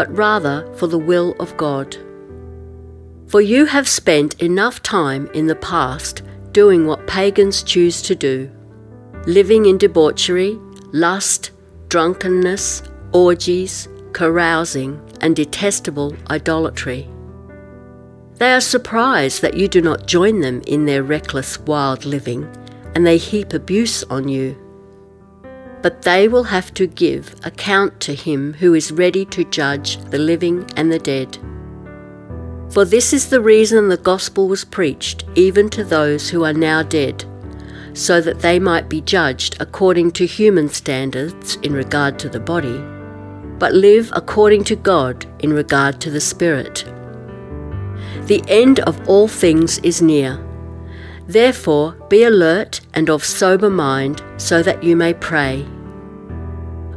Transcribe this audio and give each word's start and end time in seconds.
but 0.00 0.16
rather 0.16 0.66
for 0.76 0.86
the 0.86 0.96
will 0.96 1.36
of 1.38 1.54
God. 1.58 1.94
For 3.26 3.42
you 3.42 3.66
have 3.66 3.86
spent 3.86 4.40
enough 4.40 4.82
time 4.82 5.28
in 5.34 5.46
the 5.46 5.56
past 5.56 6.22
doing 6.52 6.86
what 6.86 7.06
pagans 7.06 7.62
choose 7.62 8.00
to 8.08 8.14
do, 8.14 8.50
living 9.26 9.66
in 9.66 9.76
debauchery, 9.76 10.58
lust, 10.94 11.50
drunkenness, 11.88 12.82
orgies, 13.12 13.88
carousing, 14.14 14.98
and 15.20 15.36
detestable 15.36 16.16
idolatry. 16.30 17.06
They 18.36 18.54
are 18.54 18.62
surprised 18.62 19.42
that 19.42 19.58
you 19.58 19.68
do 19.68 19.82
not 19.82 20.06
join 20.06 20.40
them 20.40 20.62
in 20.66 20.86
their 20.86 21.02
reckless, 21.02 21.58
wild 21.58 22.06
living, 22.06 22.48
and 22.94 23.06
they 23.06 23.18
heap 23.18 23.52
abuse 23.52 24.02
on 24.04 24.28
you. 24.28 24.56
But 25.82 26.02
they 26.02 26.28
will 26.28 26.44
have 26.44 26.74
to 26.74 26.86
give 26.86 27.34
account 27.42 28.00
to 28.00 28.14
him 28.14 28.54
who 28.54 28.74
is 28.74 28.92
ready 28.92 29.24
to 29.26 29.44
judge 29.44 29.96
the 30.10 30.18
living 30.18 30.68
and 30.76 30.92
the 30.92 30.98
dead. 30.98 31.38
For 32.70 32.84
this 32.84 33.12
is 33.12 33.30
the 33.30 33.40
reason 33.40 33.88
the 33.88 33.96
gospel 33.96 34.46
was 34.46 34.64
preached 34.64 35.24
even 35.34 35.68
to 35.70 35.82
those 35.82 36.28
who 36.30 36.44
are 36.44 36.52
now 36.52 36.82
dead, 36.82 37.24
so 37.94 38.20
that 38.20 38.40
they 38.40 38.58
might 38.58 38.88
be 38.88 39.00
judged 39.00 39.56
according 39.58 40.12
to 40.12 40.26
human 40.26 40.68
standards 40.68 41.56
in 41.62 41.72
regard 41.72 42.18
to 42.20 42.28
the 42.28 42.38
body, 42.38 42.78
but 43.58 43.74
live 43.74 44.12
according 44.14 44.64
to 44.64 44.76
God 44.76 45.26
in 45.42 45.52
regard 45.52 46.00
to 46.02 46.10
the 46.10 46.20
spirit. 46.20 46.84
The 48.26 48.42
end 48.46 48.80
of 48.80 49.08
all 49.08 49.26
things 49.26 49.78
is 49.78 50.00
near. 50.00 50.38
Therefore, 51.30 51.92
be 52.08 52.24
alert 52.24 52.80
and 52.92 53.08
of 53.08 53.24
sober 53.24 53.70
mind, 53.70 54.20
so 54.36 54.64
that 54.64 54.82
you 54.82 54.96
may 54.96 55.14
pray. 55.14 55.64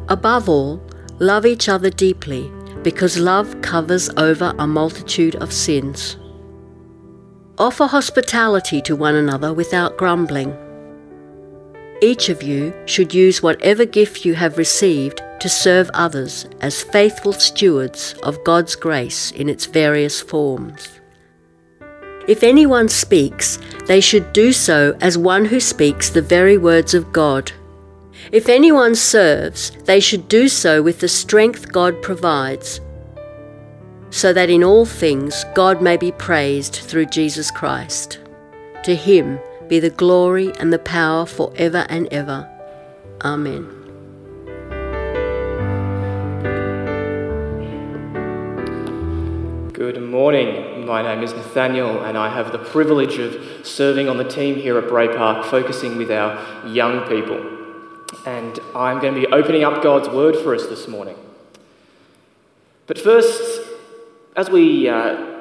Above 0.09 0.49
all, 0.49 0.81
love 1.19 1.45
each 1.45 1.69
other 1.69 1.91
deeply 1.91 2.51
because 2.81 3.19
love 3.19 3.61
covers 3.61 4.09
over 4.17 4.55
a 4.57 4.65
multitude 4.65 5.35
of 5.35 5.53
sins. 5.53 6.17
Offer 7.59 7.85
hospitality 7.85 8.81
to 8.81 8.95
one 8.95 9.13
another 9.13 9.53
without 9.53 9.99
grumbling. 9.99 10.58
Each 12.02 12.30
of 12.30 12.41
you 12.41 12.73
should 12.88 13.13
use 13.13 13.43
whatever 13.43 13.86
gift 13.86 14.25
you 14.25 14.33
have 14.33 14.58
received 14.58 15.21
to 15.41 15.47
serve 15.47 15.91
others 15.93 16.47
as 16.59 16.81
faithful 16.81 17.33
stewards 17.33 18.15
of 18.23 18.43
God's 18.43 18.75
grace 18.75 19.30
in 19.30 19.47
its 19.47 19.67
various 19.67 20.21
forms. 20.21 20.99
If 22.27 22.43
anyone 22.43 22.89
speaks, 22.89 23.59
they 23.85 23.99
should 23.99 24.33
do 24.33 24.53
so 24.53 24.97
as 25.02 25.17
one 25.17 25.45
who 25.45 25.59
speaks 25.59 26.09
the 26.09 26.21
very 26.21 26.57
words 26.57 26.93
of 26.93 27.11
God 27.11 27.52
if 28.31 28.49
anyone 28.49 28.95
serves, 28.95 29.71
they 29.83 29.99
should 29.99 30.27
do 30.27 30.47
so 30.47 30.81
with 30.81 30.99
the 30.99 31.07
strength 31.07 31.71
God 31.71 32.02
provides, 32.02 32.80
so 34.09 34.33
that 34.33 34.49
in 34.49 34.63
all 34.63 34.85
things 34.85 35.43
God 35.53 35.81
may 35.81 35.97
be 35.97 36.11
praised 36.11 36.75
through 36.75 37.07
Jesus 37.07 37.52
Christ. 37.52 38.19
To 38.85 38.95
him 38.95 39.39
be 39.67 39.80
the 39.80 39.89
glory 39.89 40.52
and 40.59 40.71
the 40.71 40.80
power 40.80 41.25
for 41.25 41.52
ever 41.58 41.85
and 41.89 42.11
ever. 42.11 42.49
Amen. 43.23 43.67
Good 49.73 50.02
morning. 50.02 50.72
My 50.86 51.02
name 51.02 51.23
is 51.23 51.34
Nathaniel, 51.34 52.03
and 52.03 52.17
I 52.17 52.30
have 52.30 52.52
the 52.52 52.59
privilege 52.59 53.17
of 53.17 53.66
serving 53.66 54.09
on 54.09 54.17
the 54.17 54.28
team 54.28 54.56
here 54.56 54.78
at 54.78 54.88
Bray 54.88 55.08
Park, 55.08 55.45
focusing 55.45 55.98
with 55.98 56.12
our 56.12 56.67
young 56.67 57.08
people 57.08 57.53
and 58.26 58.59
I'm 58.76 59.00
going 59.00 59.16
to 59.16 59.20
be 59.20 59.28
opening 59.28 59.64
up 59.64 59.81
God's 59.84 60.09
word 60.09 60.36
for 60.38 60.56
us 60.56 60.67
this 60.67 60.88
morning. 60.88 61.17
But 62.88 63.00
first, 63.00 63.61
as 64.36 64.50
we 64.50 64.89
uh, 64.89 65.39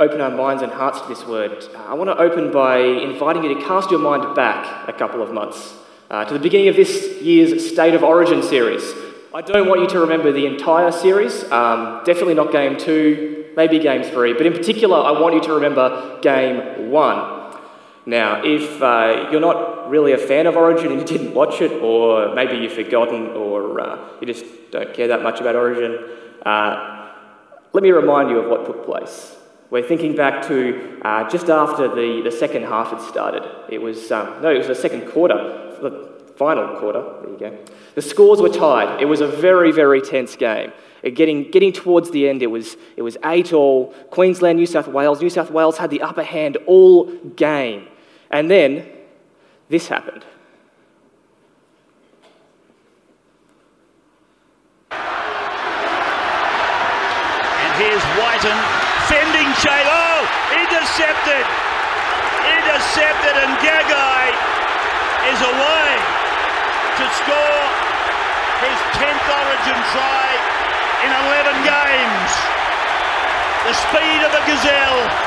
open 0.00 0.20
our 0.20 0.30
minds 0.30 0.62
and 0.62 0.72
hearts 0.72 1.00
to 1.02 1.08
this 1.08 1.24
word, 1.26 1.64
I 1.76 1.94
want 1.94 2.10
to 2.10 2.16
open 2.16 2.50
by 2.50 2.78
inviting 2.78 3.44
you 3.44 3.54
to 3.54 3.60
cast 3.62 3.90
your 3.90 4.00
mind 4.00 4.34
back 4.34 4.88
a 4.88 4.92
couple 4.92 5.22
of 5.22 5.32
months 5.32 5.74
uh, 6.10 6.24
to 6.24 6.34
the 6.34 6.40
beginning 6.40 6.68
of 6.68 6.76
this 6.76 7.20
year's 7.22 7.66
State 7.72 7.94
of 7.94 8.02
Origin 8.02 8.42
series. 8.42 8.82
I 9.34 9.42
don't 9.42 9.68
want 9.68 9.82
you 9.82 9.88
to 9.88 10.00
remember 10.00 10.32
the 10.32 10.46
entire 10.46 10.90
series, 10.90 11.44
um, 11.52 12.02
definitely 12.04 12.34
not 12.34 12.52
game 12.52 12.78
two, 12.78 13.35
maybe 13.56 13.78
game 13.78 14.02
three, 14.02 14.34
but 14.34 14.46
in 14.46 14.52
particular, 14.52 14.98
I 14.98 15.12
want 15.20 15.34
you 15.34 15.40
to 15.42 15.52
remember 15.54 16.20
game 16.20 16.90
one. 16.90 17.36
Now, 18.08 18.42
if 18.44 18.80
uh, 18.80 19.30
you're 19.32 19.40
not 19.40 19.90
really 19.90 20.12
a 20.12 20.18
fan 20.18 20.46
of 20.46 20.56
Origin 20.56 20.92
and 20.92 21.00
you 21.00 21.06
didn't 21.06 21.34
watch 21.34 21.60
it, 21.60 21.72
or 21.82 22.34
maybe 22.34 22.56
you've 22.56 22.72
forgotten, 22.72 23.30
or 23.30 23.80
uh, 23.80 23.98
you 24.20 24.26
just 24.28 24.44
don't 24.70 24.94
care 24.94 25.08
that 25.08 25.22
much 25.22 25.40
about 25.40 25.56
Origin, 25.56 25.98
uh, 26.44 27.10
let 27.72 27.82
me 27.82 27.90
remind 27.90 28.30
you 28.30 28.38
of 28.38 28.48
what 28.48 28.64
took 28.64 28.84
place. 28.84 29.34
We're 29.70 29.82
thinking 29.82 30.14
back 30.14 30.46
to 30.46 31.00
uh, 31.04 31.28
just 31.28 31.48
after 31.50 31.88
the, 31.88 32.20
the 32.22 32.30
second 32.30 32.62
half 32.62 32.90
had 32.90 33.00
started. 33.00 33.42
It 33.68 33.82
was, 33.82 34.12
um, 34.12 34.40
no, 34.40 34.50
it 34.50 34.58
was 34.58 34.68
the 34.68 34.76
second 34.76 35.10
quarter, 35.10 35.34
the 35.82 36.08
final 36.36 36.78
quarter. 36.78 37.02
There 37.22 37.30
you 37.32 37.38
go. 37.38 37.64
The 37.96 38.02
scores 38.02 38.40
were 38.40 38.48
tied. 38.48 39.02
It 39.02 39.06
was 39.06 39.20
a 39.20 39.26
very, 39.26 39.72
very 39.72 40.00
tense 40.00 40.36
game. 40.36 40.72
Uh, 41.06 41.10
getting, 41.10 41.50
getting 41.50 41.72
towards 41.72 42.10
the 42.10 42.28
end, 42.28 42.42
it 42.42 42.48
was, 42.48 42.76
it 42.96 43.02
was 43.02 43.16
8 43.24 43.52
all. 43.52 43.94
Queensland, 44.10 44.58
New 44.58 44.66
South 44.66 44.88
Wales. 44.88 45.20
New 45.20 45.30
South 45.30 45.50
Wales 45.50 45.78
had 45.78 45.90
the 45.90 46.02
upper 46.02 46.24
hand 46.24 46.56
all 46.66 47.04
game. 47.36 47.86
And 48.30 48.50
then 48.50 48.88
this 49.68 49.86
happened. 49.86 50.24
And 54.90 55.00
here's 57.78 58.02
Wighton 58.18 58.58
fending 59.06 59.52
Shade. 59.62 59.86
Oh, 59.86 60.26
intercepted. 60.58 61.46
Intercepted, 62.46 63.34
and 63.42 63.58
Gagai 63.58 64.30
is 65.34 65.40
away 65.42 65.98
to 66.96 67.04
score 67.10 67.62
his 68.62 68.78
10th 68.96 69.26
origin 69.28 69.78
try 69.92 70.26
in 70.26 70.36
11 70.36 70.45
The 73.64 73.74
speed 73.74 74.22
of 74.22 74.32
a 74.32 74.42
gazelle 74.46 75.26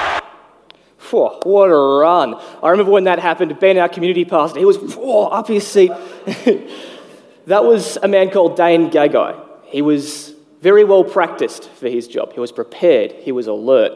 Whoa, 1.11 1.39
what 1.43 1.67
a 1.67 1.99
run. 2.01 2.35
I 2.61 2.69
remember 2.69 2.91
when 2.91 3.05
that 3.05 3.19
happened, 3.19 3.57
Ben, 3.59 3.77
our 3.77 3.89
community 3.89 4.25
pastor, 4.25 4.59
he 4.59 4.65
was 4.65 4.77
whoa, 4.77 5.25
up 5.27 5.47
his 5.47 5.65
seat. 5.65 5.91
that 7.47 7.65
was 7.65 7.97
a 7.97 8.07
man 8.07 8.29
called 8.29 8.55
Dane 8.55 8.91
Gagai. 8.91 9.43
He 9.63 9.81
was 9.81 10.35
very 10.61 10.83
well 10.83 11.03
practiced 11.03 11.69
for 11.69 11.89
his 11.89 12.07
job. 12.07 12.33
He 12.33 12.39
was 12.39 12.51
prepared, 12.51 13.13
he 13.13 13.31
was 13.31 13.47
alert. 13.47 13.93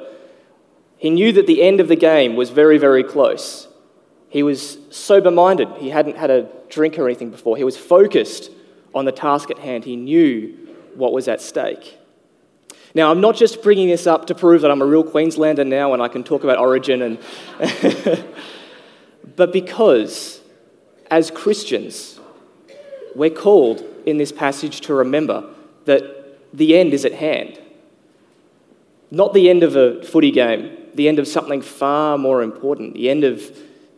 He 0.98 1.10
knew 1.10 1.34
that 1.34 1.48
the 1.48 1.62
end 1.62 1.80
of 1.80 1.88
the 1.88 1.96
game 1.96 2.36
was 2.36 2.50
very, 2.50 2.78
very 2.78 3.04
close. 3.04 3.68
He 4.30 4.42
was 4.42 4.78
sober 4.90 5.30
minded. 5.30 5.68
He 5.78 5.90
hadn't 5.90 6.18
had 6.18 6.32
a 6.32 6.50
drink 6.70 6.98
or 6.98 7.06
anything 7.06 7.30
before. 7.30 7.58
He 7.58 7.64
was 7.64 7.78
focused 7.78 8.50
on 8.96 9.06
the 9.06 9.12
task 9.12 9.52
at 9.52 9.60
hand. 9.60 9.84
He 9.84 9.96
knew 9.96 10.58
what 10.96 11.12
was 11.12 11.28
at 11.28 11.42
stake. 11.42 12.00
Now, 12.96 13.10
I'm 13.10 13.22
not 13.22 13.36
just 13.36 13.64
bringing 13.64 13.88
this 13.88 14.06
up 14.06 14.28
to 14.28 14.36
prove 14.36 14.62
that 14.62 14.70
I'm 14.70 14.82
a 14.82 14.86
real 14.86 15.04
Queenslander 15.04 15.64
now 15.66 15.94
and 15.94 16.02
I 16.02 16.08
can 16.08 16.24
talk 16.24 16.44
about 16.44 16.60
origin, 16.60 17.02
and 17.02 17.18
but 19.36 19.52
because 19.52 20.42
as 21.10 21.32
Christians, 21.32 22.20
we're 23.16 23.30
called 23.30 23.84
in 24.06 24.18
this 24.18 24.32
passage 24.32 24.82
to 24.82 24.94
remember 24.94 25.50
that 25.86 26.56
the 26.56 26.78
end 26.78 26.94
is 26.94 27.06
at 27.06 27.14
hand. 27.14 27.60
Not 29.10 29.34
the 29.34 29.50
end 29.50 29.64
of 29.64 29.76
a 29.76 30.04
footy 30.04 30.32
game, 30.32 30.78
the 30.94 31.08
end 31.08 31.20
of 31.20 31.28
something 31.28 31.62
far 31.62 32.18
more 32.18 32.42
important, 32.42 32.94
the 32.94 33.10
end 33.10 33.24
of 33.24 33.44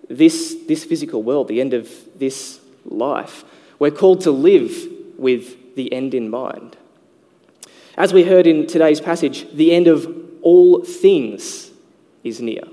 this, 0.09 0.56
this 0.67 0.83
physical 0.83 1.23
world, 1.23 1.47
the 1.47 1.62
end 1.62 1.73
of 1.73 1.89
this 2.17 2.59
life. 2.85 3.44
We're 3.79 3.91
called 3.91 4.22
to 4.22 4.31
live 4.31 4.88
with 5.17 5.75
the 5.75 5.91
end 5.91 6.13
in 6.13 6.29
mind. 6.29 6.75
As 7.97 8.11
we 8.11 8.23
heard 8.23 8.45
in 8.45 8.67
today's 8.67 9.00
passage, 9.00 9.47
the 9.53 9.74
end 9.74 9.88
of 9.88 10.06
all 10.42 10.83
things 10.83 11.71
is 12.24 12.42
near. 12.42 12.63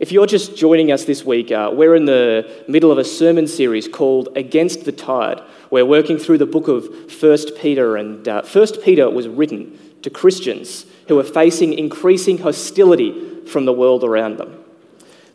If 0.00 0.10
you're 0.10 0.26
just 0.26 0.56
joining 0.56 0.90
us 0.90 1.04
this 1.04 1.24
week, 1.24 1.52
uh, 1.52 1.70
we're 1.72 1.94
in 1.94 2.06
the 2.06 2.64
middle 2.66 2.90
of 2.90 2.98
a 2.98 3.04
sermon 3.04 3.46
series 3.46 3.86
called 3.86 4.30
Against 4.36 4.84
the 4.84 4.90
Tide. 4.90 5.40
We're 5.70 5.84
working 5.84 6.18
through 6.18 6.38
the 6.38 6.46
book 6.46 6.66
of 6.66 6.88
1 7.22 7.38
Peter, 7.60 7.96
and 7.96 8.26
uh, 8.26 8.42
1 8.42 8.66
Peter 8.82 9.08
was 9.10 9.28
written 9.28 9.78
to 10.00 10.10
Christians 10.10 10.86
who 11.08 11.18
are 11.20 11.24
facing 11.24 11.74
increasing 11.74 12.38
hostility 12.38 13.44
from 13.46 13.66
the 13.66 13.72
world 13.72 14.02
around 14.02 14.38
them. 14.38 14.64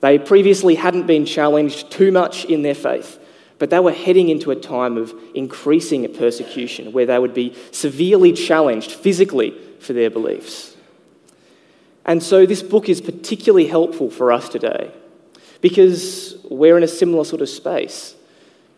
They 0.02 0.18
previously 0.18 0.75
hadn't 0.75 1.08
been 1.08 1.25
challenged 1.25 1.92
too 1.92 2.12
much 2.12 2.46
in 2.46 2.64
their 2.64 2.75
faith, 2.75 3.19
but 3.59 3.69
they 3.69 3.80
were 3.80 3.94
heading 3.94 4.30
into 4.30 4.51
a 4.51 4.56
time 4.56 4.98
of 4.98 5.13
increasing 5.33 6.12
persecution 6.13 6.92
where 6.92 7.06
they 7.06 7.19
would 7.19 7.33
be 7.33 7.56
severely 7.71 8.31
challenged 8.33 8.92
physically 8.92 9.51
for 9.80 9.94
their 9.94 10.09
beliefs. 10.09 10.75
And 12.06 12.24
so 12.24 12.45
this 12.45 12.63
book 12.63 12.88
is 12.88 13.01
particularly 13.01 13.68
helpful 13.68 14.09
for 14.09 14.31
us 14.31 14.48
today 14.48 14.92
because 15.62 16.38
we're 16.50 16.77
in 16.77 16.83
a 16.83 16.88
similar 16.88 17.25
sort 17.25 17.42
of 17.42 17.50
space. 17.50 18.15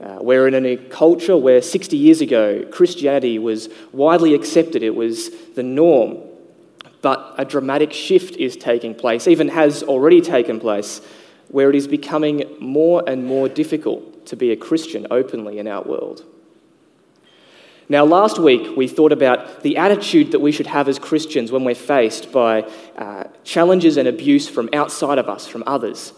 Uh, 0.01 0.17
we're 0.21 0.47
in 0.47 0.65
a 0.65 0.77
culture 0.77 1.37
where 1.37 1.61
60 1.61 1.97
years 1.97 2.21
ago 2.21 2.65
Christianity 2.71 3.37
was 3.37 3.69
widely 3.91 4.33
accepted, 4.33 4.81
it 4.81 4.95
was 4.95 5.29
the 5.55 5.63
norm. 5.63 6.17
But 7.01 7.35
a 7.37 7.45
dramatic 7.45 7.93
shift 7.93 8.35
is 8.35 8.57
taking 8.57 8.95
place, 8.95 9.27
even 9.27 9.49
has 9.49 9.83
already 9.83 10.21
taken 10.21 10.59
place, 10.59 11.01
where 11.49 11.69
it 11.69 11.75
is 11.75 11.87
becoming 11.87 12.43
more 12.59 13.03
and 13.07 13.25
more 13.25 13.49
difficult 13.49 14.25
to 14.27 14.35
be 14.35 14.51
a 14.51 14.55
Christian 14.55 15.07
openly 15.11 15.59
in 15.59 15.67
our 15.67 15.83
world. 15.83 16.23
Now, 17.91 18.05
last 18.05 18.37
week 18.37 18.77
we 18.77 18.87
thought 18.87 19.11
about 19.11 19.63
the 19.63 19.77
attitude 19.77 20.31
that 20.31 20.39
we 20.39 20.51
should 20.51 20.67
have 20.67 20.87
as 20.87 20.99
Christians 20.99 21.51
when 21.51 21.63
we're 21.63 21.73
faced 21.73 22.31
by 22.31 22.61
uh, 22.97 23.23
challenges 23.43 23.97
and 23.97 24.07
abuse 24.07 24.47
from 24.47 24.69
outside 24.73 25.17
of 25.17 25.27
us, 25.27 25.47
from 25.47 25.63
others. 25.65 26.13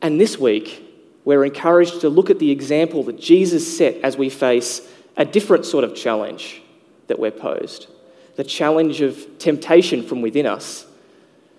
And 0.00 0.18
this 0.18 0.38
week, 0.38 0.82
we're 1.26 1.44
encouraged 1.44 2.00
to 2.00 2.08
look 2.08 2.30
at 2.30 2.38
the 2.38 2.50
example 2.50 3.02
that 3.04 3.20
Jesus 3.20 3.76
set 3.76 3.96
as 3.96 4.16
we 4.16 4.30
face 4.30 4.88
a 5.16 5.26
different 5.26 5.66
sort 5.66 5.84
of 5.84 5.94
challenge 5.94 6.62
that 7.08 7.18
we're 7.18 7.30
posed 7.30 7.88
the 8.36 8.44
challenge 8.44 9.02
of 9.02 9.38
temptation 9.38 10.02
from 10.02 10.22
within 10.22 10.46
us, 10.46 10.86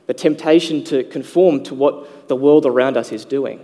the 0.08 0.14
temptation 0.14 0.84
to 0.86 1.04
conform 1.06 1.64
to 1.64 1.76
what 1.76 2.28
the 2.28 2.36
world 2.36 2.66
around 2.66 2.98
us 2.98 3.12
is 3.12 3.26
doing. 3.26 3.64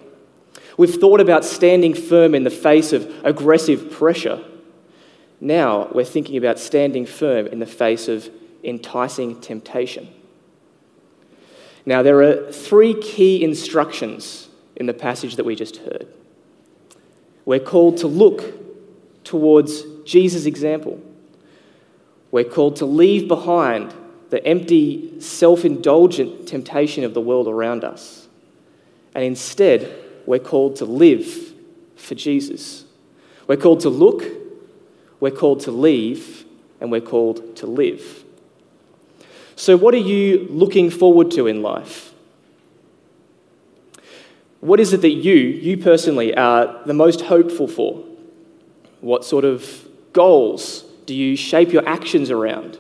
We've 0.78 0.94
thought 0.94 1.19
about 1.19 1.44
standing 1.44 1.94
firm 1.94 2.36
in 2.36 2.44
the 2.44 2.50
face 2.50 2.94
of 2.94 3.12
aggressive 3.25 3.92
pressure. 3.92 4.44
Now 5.42 5.89
we're 5.94 6.06
thinking 6.06 6.38
about 6.38 6.60
standing 6.60 7.06
firm 7.06 7.48
in 7.48 7.60
the 7.60 7.66
face 7.66 8.07
of 8.07 8.30
enticing 8.63 9.39
temptation. 9.42 10.07
Now, 11.88 12.04
there 12.04 12.22
are 12.22 12.51
three 12.51 12.94
key 12.94 13.42
instructions 13.42 14.50
in 14.75 14.88
the 14.88 14.94
passage 14.94 15.38
that 15.38 15.45
we 15.45 15.56
just 15.56 15.78
heard. 15.78 16.07
We're 17.45 17.62
called 17.62 17.98
to 18.00 18.07
look 18.07 18.44
towards 19.24 19.83
Jesus' 20.04 20.45
example. 20.45 21.01
We're 22.30 22.44
called 22.44 22.75
to 22.78 22.86
leave 22.86 23.30
behind 23.30 23.94
the 24.30 24.46
empty, 24.46 25.20
self 25.20 25.66
indulgent 25.66 26.48
temptation 26.48 27.04
of 27.04 27.14
the 27.14 27.22
world 27.22 27.48
around 27.48 27.84
us. 27.84 28.28
And 29.16 29.24
instead, 29.24 29.94
we're 30.26 30.40
called 30.40 30.76
to 30.78 30.86
live 30.86 31.54
for 31.96 32.16
Jesus. 32.16 32.86
We're 33.48 33.58
called 33.58 33.80
to 33.82 33.90
look, 33.90 34.24
we're 35.20 35.32
called 35.32 35.62
to 35.62 35.72
leave, 35.72 36.46
and 36.80 36.92
we're 36.92 37.02
called 37.02 37.56
to 37.58 37.68
live. 37.68 38.24
So, 39.56 39.76
what 39.76 39.94
are 39.94 39.98
you 39.98 40.48
looking 40.50 40.90
forward 40.90 41.32
to 41.32 41.48
in 41.48 41.62
life? 41.62 42.14
What 44.60 44.80
is 44.80 44.94
it 44.94 45.02
that 45.02 45.12
you, 45.12 45.34
you 45.34 45.78
personally, 45.78 46.36
are 46.36 46.84
the 46.86 46.94
most 46.94 47.22
hopeful 47.22 47.68
for? 47.68 48.04
What 49.02 49.24
sort 49.24 49.46
of 49.46 49.88
goals 50.14 50.84
do 51.06 51.16
you 51.16 51.36
shape 51.36 51.72
your 51.72 51.88
actions 51.88 52.30
around? 52.30 52.78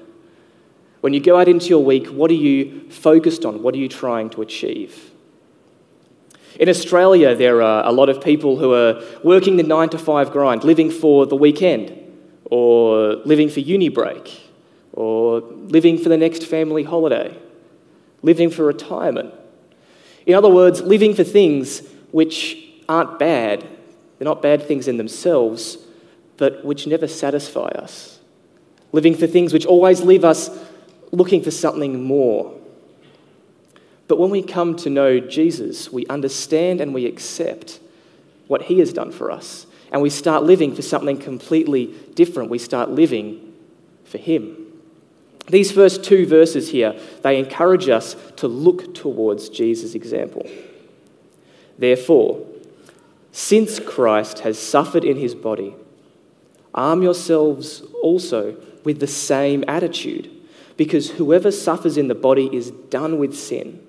When 1.01 1.13
you 1.13 1.19
go 1.19 1.39
out 1.39 1.47
into 1.47 1.67
your 1.67 1.83
week, 1.83 2.07
what 2.07 2.31
are 2.31 2.35
you 2.35 2.89
focused 2.89 3.45
on? 3.45 3.61
What 3.61 3.75
are 3.75 3.77
you 3.77 3.89
trying 3.89 4.29
to 4.31 4.41
achieve? 4.41 5.11
In 6.59 6.69
Australia, 6.69 7.35
there 7.35 7.61
are 7.61 7.85
a 7.85 7.91
lot 7.91 8.09
of 8.09 8.19
people 8.21 8.57
who 8.57 8.73
are 8.73 9.03
working 9.23 9.57
the 9.57 9.63
nine 9.63 9.89
to 9.89 9.97
five 9.99 10.31
grind, 10.31 10.63
living 10.63 10.89
for 10.89 11.27
the 11.27 11.35
weekend, 11.35 11.95
or 12.45 13.15
living 13.25 13.49
for 13.49 13.59
uni 13.59 13.89
break, 13.89 14.41
or 14.93 15.41
living 15.41 15.99
for 15.99 16.09
the 16.09 16.17
next 16.17 16.45
family 16.45 16.83
holiday, 16.83 17.37
living 18.23 18.49
for 18.49 18.65
retirement. 18.65 19.33
In 20.25 20.33
other 20.33 20.49
words, 20.49 20.81
living 20.81 21.13
for 21.13 21.23
things 21.23 21.83
which 22.11 22.57
aren't 22.89 23.19
bad, 23.19 23.61
they're 24.17 24.25
not 24.25 24.41
bad 24.41 24.63
things 24.63 24.87
in 24.87 24.97
themselves, 24.97 25.77
but 26.37 26.65
which 26.65 26.87
never 26.87 27.07
satisfy 27.07 27.67
us. 27.67 28.19
Living 28.91 29.15
for 29.15 29.27
things 29.27 29.53
which 29.53 29.65
always 29.65 30.01
leave 30.01 30.23
us 30.23 30.49
looking 31.11 31.41
for 31.41 31.51
something 31.51 32.03
more. 32.03 32.53
But 34.07 34.19
when 34.19 34.29
we 34.29 34.41
come 34.41 34.75
to 34.77 34.89
know 34.89 35.19
Jesus, 35.19 35.91
we 35.91 36.05
understand 36.07 36.79
and 36.79 36.93
we 36.93 37.05
accept 37.05 37.79
what 38.47 38.63
he 38.63 38.79
has 38.79 38.93
done 38.93 39.11
for 39.11 39.31
us. 39.31 39.67
And 39.91 40.01
we 40.01 40.09
start 40.09 40.43
living 40.43 40.75
for 40.75 40.81
something 40.81 41.17
completely 41.17 41.87
different. 42.13 42.49
We 42.49 42.59
start 42.59 42.91
living 42.91 43.53
for 44.05 44.17
him. 44.17 44.67
These 45.47 45.71
first 45.71 46.03
two 46.03 46.25
verses 46.25 46.71
here, 46.71 46.99
they 47.21 47.39
encourage 47.39 47.87
us 47.87 48.15
to 48.37 48.47
look 48.47 48.93
towards 48.93 49.47
Jesus' 49.49 49.95
example. 49.95 50.45
Therefore, 51.77 52.45
since 53.31 53.79
Christ 53.79 54.39
has 54.39 54.57
suffered 54.59 55.05
in 55.05 55.15
his 55.17 55.35
body, 55.35 55.75
arm 56.73 57.01
yourselves 57.01 57.81
also 58.01 58.57
with 58.83 58.99
the 58.99 59.07
same 59.07 59.63
attitude, 59.67 60.29
because 60.77 61.11
whoever 61.11 61.51
suffers 61.51 61.97
in 61.97 62.07
the 62.07 62.15
body 62.15 62.49
is 62.55 62.71
done 62.71 63.17
with 63.17 63.37
sin. 63.37 63.85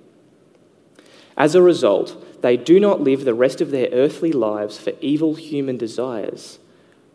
As 1.37 1.55
a 1.55 1.63
result, 1.63 2.43
they 2.43 2.57
do 2.57 2.81
not 2.81 3.01
live 3.01 3.25
the 3.25 3.35
rest 3.35 3.61
of 3.61 3.71
their 3.71 3.89
earthly 3.93 4.33
lives 4.33 4.79
for 4.79 4.93
evil 5.01 5.35
human 5.35 5.77
desires, 5.77 6.59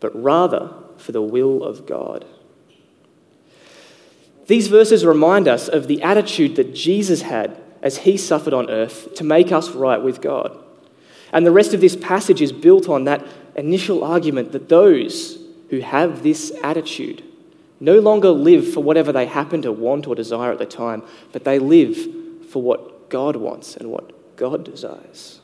but 0.00 0.14
rather 0.14 0.72
for 0.96 1.12
the 1.12 1.22
will 1.22 1.62
of 1.62 1.86
God. 1.86 2.24
These 4.46 4.68
verses 4.68 5.04
remind 5.04 5.48
us 5.48 5.68
of 5.68 5.88
the 5.88 6.02
attitude 6.02 6.56
that 6.56 6.74
Jesus 6.74 7.22
had 7.22 7.60
as 7.82 7.98
he 7.98 8.16
suffered 8.16 8.54
on 8.54 8.70
earth 8.70 9.14
to 9.14 9.24
make 9.24 9.50
us 9.50 9.70
right 9.70 10.02
with 10.02 10.20
God. 10.20 10.58
And 11.32 11.44
the 11.44 11.50
rest 11.50 11.74
of 11.74 11.80
this 11.80 11.96
passage 11.96 12.40
is 12.40 12.52
built 12.52 12.88
on 12.88 13.04
that 13.04 13.26
initial 13.56 14.04
argument 14.04 14.52
that 14.52 14.68
those 14.68 15.38
who 15.70 15.80
have 15.80 16.22
this 16.22 16.52
attitude 16.62 17.23
no 17.84 17.98
longer 17.98 18.30
live 18.30 18.72
for 18.72 18.82
whatever 18.82 19.12
they 19.12 19.26
happen 19.26 19.60
to 19.62 19.70
want 19.70 20.06
or 20.06 20.14
desire 20.14 20.50
at 20.50 20.58
the 20.58 20.66
time, 20.66 21.02
but 21.32 21.44
they 21.44 21.58
live 21.58 21.96
for 22.50 22.62
what 22.62 23.10
God 23.10 23.36
wants 23.36 23.76
and 23.76 23.90
what 23.90 24.36
God 24.36 24.64
desires. 24.64 25.40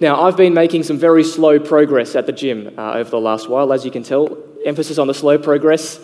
Now, 0.00 0.22
I've 0.22 0.36
been 0.36 0.54
making 0.54 0.82
some 0.84 0.98
very 0.98 1.22
slow 1.22 1.60
progress 1.60 2.16
at 2.16 2.26
the 2.26 2.32
gym 2.32 2.74
uh, 2.78 2.94
over 2.94 3.10
the 3.10 3.20
last 3.20 3.48
while, 3.48 3.72
as 3.72 3.84
you 3.84 3.90
can 3.90 4.02
tell. 4.02 4.38
Emphasis 4.64 4.98
on 4.98 5.06
the 5.06 5.14
slow 5.14 5.38
progress. 5.38 6.00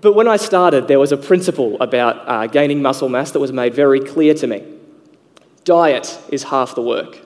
But 0.00 0.14
when 0.14 0.26
I 0.26 0.36
started, 0.36 0.88
there 0.88 0.98
was 0.98 1.12
a 1.12 1.16
principle 1.18 1.80
about 1.80 2.26
uh, 2.26 2.46
gaining 2.46 2.80
muscle 2.80 3.10
mass 3.10 3.32
that 3.32 3.40
was 3.40 3.52
made 3.52 3.74
very 3.74 4.00
clear 4.00 4.32
to 4.34 4.46
me. 4.46 4.64
Diet 5.64 6.18
is 6.30 6.44
half 6.44 6.74
the 6.74 6.82
work. 6.82 7.18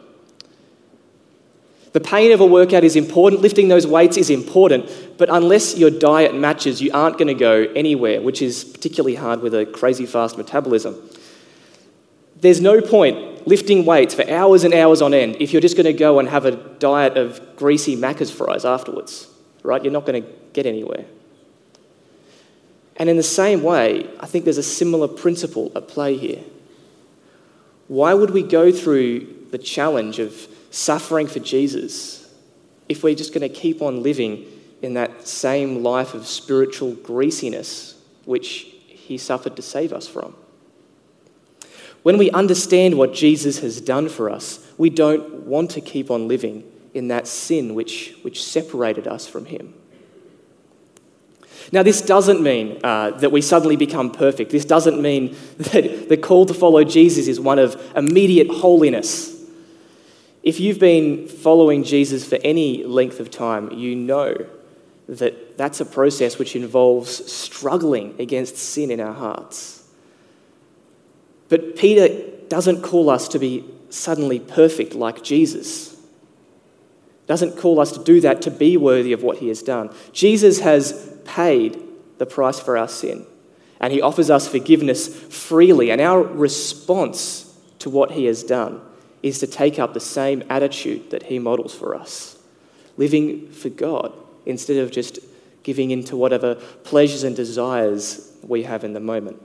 The 1.97 2.01
pain 2.01 2.31
of 2.33 2.43
a 2.43 2.45
workout 2.45 2.85
is 2.85 2.95
important, 2.95 3.41
lifting 3.41 3.69
those 3.69 3.87
weights 3.87 4.19
is 4.19 4.29
important, 4.29 4.91
but 5.17 5.31
unless 5.31 5.79
your 5.79 5.89
diet 5.89 6.35
matches, 6.35 6.83
you 6.83 6.91
aren't 6.93 7.17
going 7.17 7.29
to 7.29 7.33
go 7.33 7.63
anywhere, 7.75 8.21
which 8.21 8.43
is 8.43 8.65
particularly 8.65 9.15
hard 9.15 9.41
with 9.41 9.55
a 9.55 9.65
crazy 9.65 10.05
fast 10.05 10.37
metabolism. 10.37 10.95
There's 12.39 12.61
no 12.61 12.83
point 12.83 13.49
lifting 13.49 13.87
weights 13.87 14.13
for 14.13 14.29
hours 14.29 14.63
and 14.63 14.75
hours 14.75 15.01
on 15.01 15.15
end 15.15 15.39
if 15.41 15.55
you're 15.55 15.63
just 15.63 15.75
going 15.75 15.87
to 15.87 15.95
go 15.95 16.19
and 16.19 16.29
have 16.29 16.45
a 16.45 16.51
diet 16.51 17.17
of 17.17 17.41
greasy 17.57 17.97
Macca's 17.97 18.31
fries 18.31 18.67
afterwards, 18.67 19.29
right? 19.63 19.83
You're 19.83 19.91
not 19.91 20.05
going 20.05 20.23
to 20.23 20.29
get 20.53 20.67
anywhere. 20.67 21.07
And 22.99 23.09
in 23.09 23.17
the 23.17 23.23
same 23.23 23.63
way, 23.63 24.07
I 24.21 24.27
think 24.27 24.45
there's 24.45 24.59
a 24.59 24.63
similar 24.63 25.09
principle 25.09 25.73
at 25.75 25.89
play 25.89 26.19
here. 26.19 26.43
Why 27.89 28.13
would 28.13 28.33
we 28.33 28.43
go 28.43 28.71
through 28.71 29.47
the 29.51 29.57
challenge 29.57 30.19
of 30.19 30.47
suffering 30.77 31.27
for 31.27 31.41
Jesus 31.41 32.29
if 32.89 33.03
we're 33.03 33.15
just 33.15 33.33
going 33.33 33.49
to 33.49 33.55
keep 33.55 33.83
on 33.83 34.03
living 34.03 34.47
in 34.83 34.95
that 34.95 35.27
same 35.27 35.83
life 35.83 36.15
of 36.15 36.27
spiritual 36.27 36.93
greasiness 36.95 38.01
which 38.25 38.67
he 38.87 39.19
suffered 39.19 39.57
to 39.57 39.63
save 39.63 39.93
us 39.93 40.07
from? 40.07 40.35
When 42.03 42.19
we 42.19 42.31
understand 42.31 42.97
what 42.97 43.13
Jesus 43.13 43.59
has 43.61 43.81
done 43.81 44.09
for 44.09 44.31
us, 44.31 44.65
we 44.79 44.91
don't 44.91 45.47
want 45.47 45.73
to 45.73 45.81
keep 45.81 46.11
on 46.11 46.29
living 46.29 46.63
in 46.95 47.09
that 47.09 47.27
sin 47.27 47.75
which, 47.75 48.17
which 48.23 48.45
separated 48.45 49.09
us 49.09 49.27
from 49.27 49.47
him. 49.47 49.75
Now, 51.73 51.83
this 51.83 52.01
doesn't 52.01 52.41
mean 52.43 52.79
uh, 52.85 53.11
that 53.11 53.33
we 53.33 53.43
suddenly 53.43 53.77
become 53.77 54.11
perfect. 54.11 54.53
This 54.53 54.65
doesn't 54.65 55.03
mean 55.03 55.37
that 55.59 56.09
the 56.09 56.17
call 56.17 56.47
to 56.47 56.55
follow 56.55 56.85
Jesus 56.85 57.27
is 57.27 57.41
one 57.41 57.59
of 57.59 57.77
immediate 57.97 58.49
holiness. 58.49 59.36
If 60.47 60.61
you've 60.61 60.79
been 60.79 61.27
following 61.27 61.83
Jesus 61.83 62.25
for 62.25 62.39
any 62.45 62.85
length 62.85 63.19
of 63.19 63.33
time, 63.33 63.73
you 63.73 63.97
know 63.97 64.47
that 65.09 65.59
that's 65.59 65.81
a 65.81 65.85
process 65.85 66.39
which 66.39 66.55
involves 66.55 67.31
struggling 67.31 68.15
against 68.21 68.57
sin 68.57 68.93
in 68.93 69.01
our 69.01 69.13
hearts. 69.13 69.83
But 71.49 71.75
Peter 71.75 72.31
doesn't 72.47 72.83
call 72.83 73.11
us 73.11 73.27
to 73.27 73.41
be 73.41 73.65
suddenly 73.91 74.39
perfect 74.39 74.95
like 74.95 75.25
Jesus. 75.25 76.01
Doesn't 77.27 77.59
call 77.59 77.81
us 77.81 77.91
to 77.91 78.05
do 78.05 78.21
that 78.21 78.41
to 78.43 78.51
be 78.53 78.77
worthy 78.77 79.13
of 79.13 79.25
what 79.25 79.39
he 79.39 79.49
has 79.49 79.65
done. 79.65 79.93
Jesus 80.13 80.61
has 80.61 81.13
paid 81.25 81.77
the 82.19 82.27
price 82.27 82.61
for 82.61 82.79
our 82.79 82.87
sin. 82.87 83.27
And 83.81 83.93
he 83.93 84.01
offers 84.01 84.31
us 84.31 84.47
forgiveness 84.47 85.09
freely. 85.09 85.91
And 85.91 86.01
our 86.01 86.23
response 86.23 87.53
to 87.81 87.91
what 87.91 88.13
he 88.13 88.27
has 88.27 88.45
done 88.45 88.81
is 89.27 89.41
to 89.41 89.47
take 89.47 89.79
up 89.79 89.93
the 89.93 90.01
same 90.01 90.45
attitude 90.49 91.11
that 91.11 91.25
he 91.25 91.39
models 91.39 91.75
for 91.75 91.95
us, 91.95 92.39
living 92.97 93.51
for 93.51 93.69
God 93.69 94.13
instead 94.45 94.77
of 94.77 94.91
just 94.91 95.19
giving 95.63 95.91
in 95.91 96.05
to 96.05 96.17
whatever 96.17 96.55
pleasures 96.85 97.25
and 97.25 97.35
desires 97.35 98.33
we 98.43 98.63
have 98.63 98.85
in 98.85 98.93
the 98.93 99.01
moment. 99.01 99.43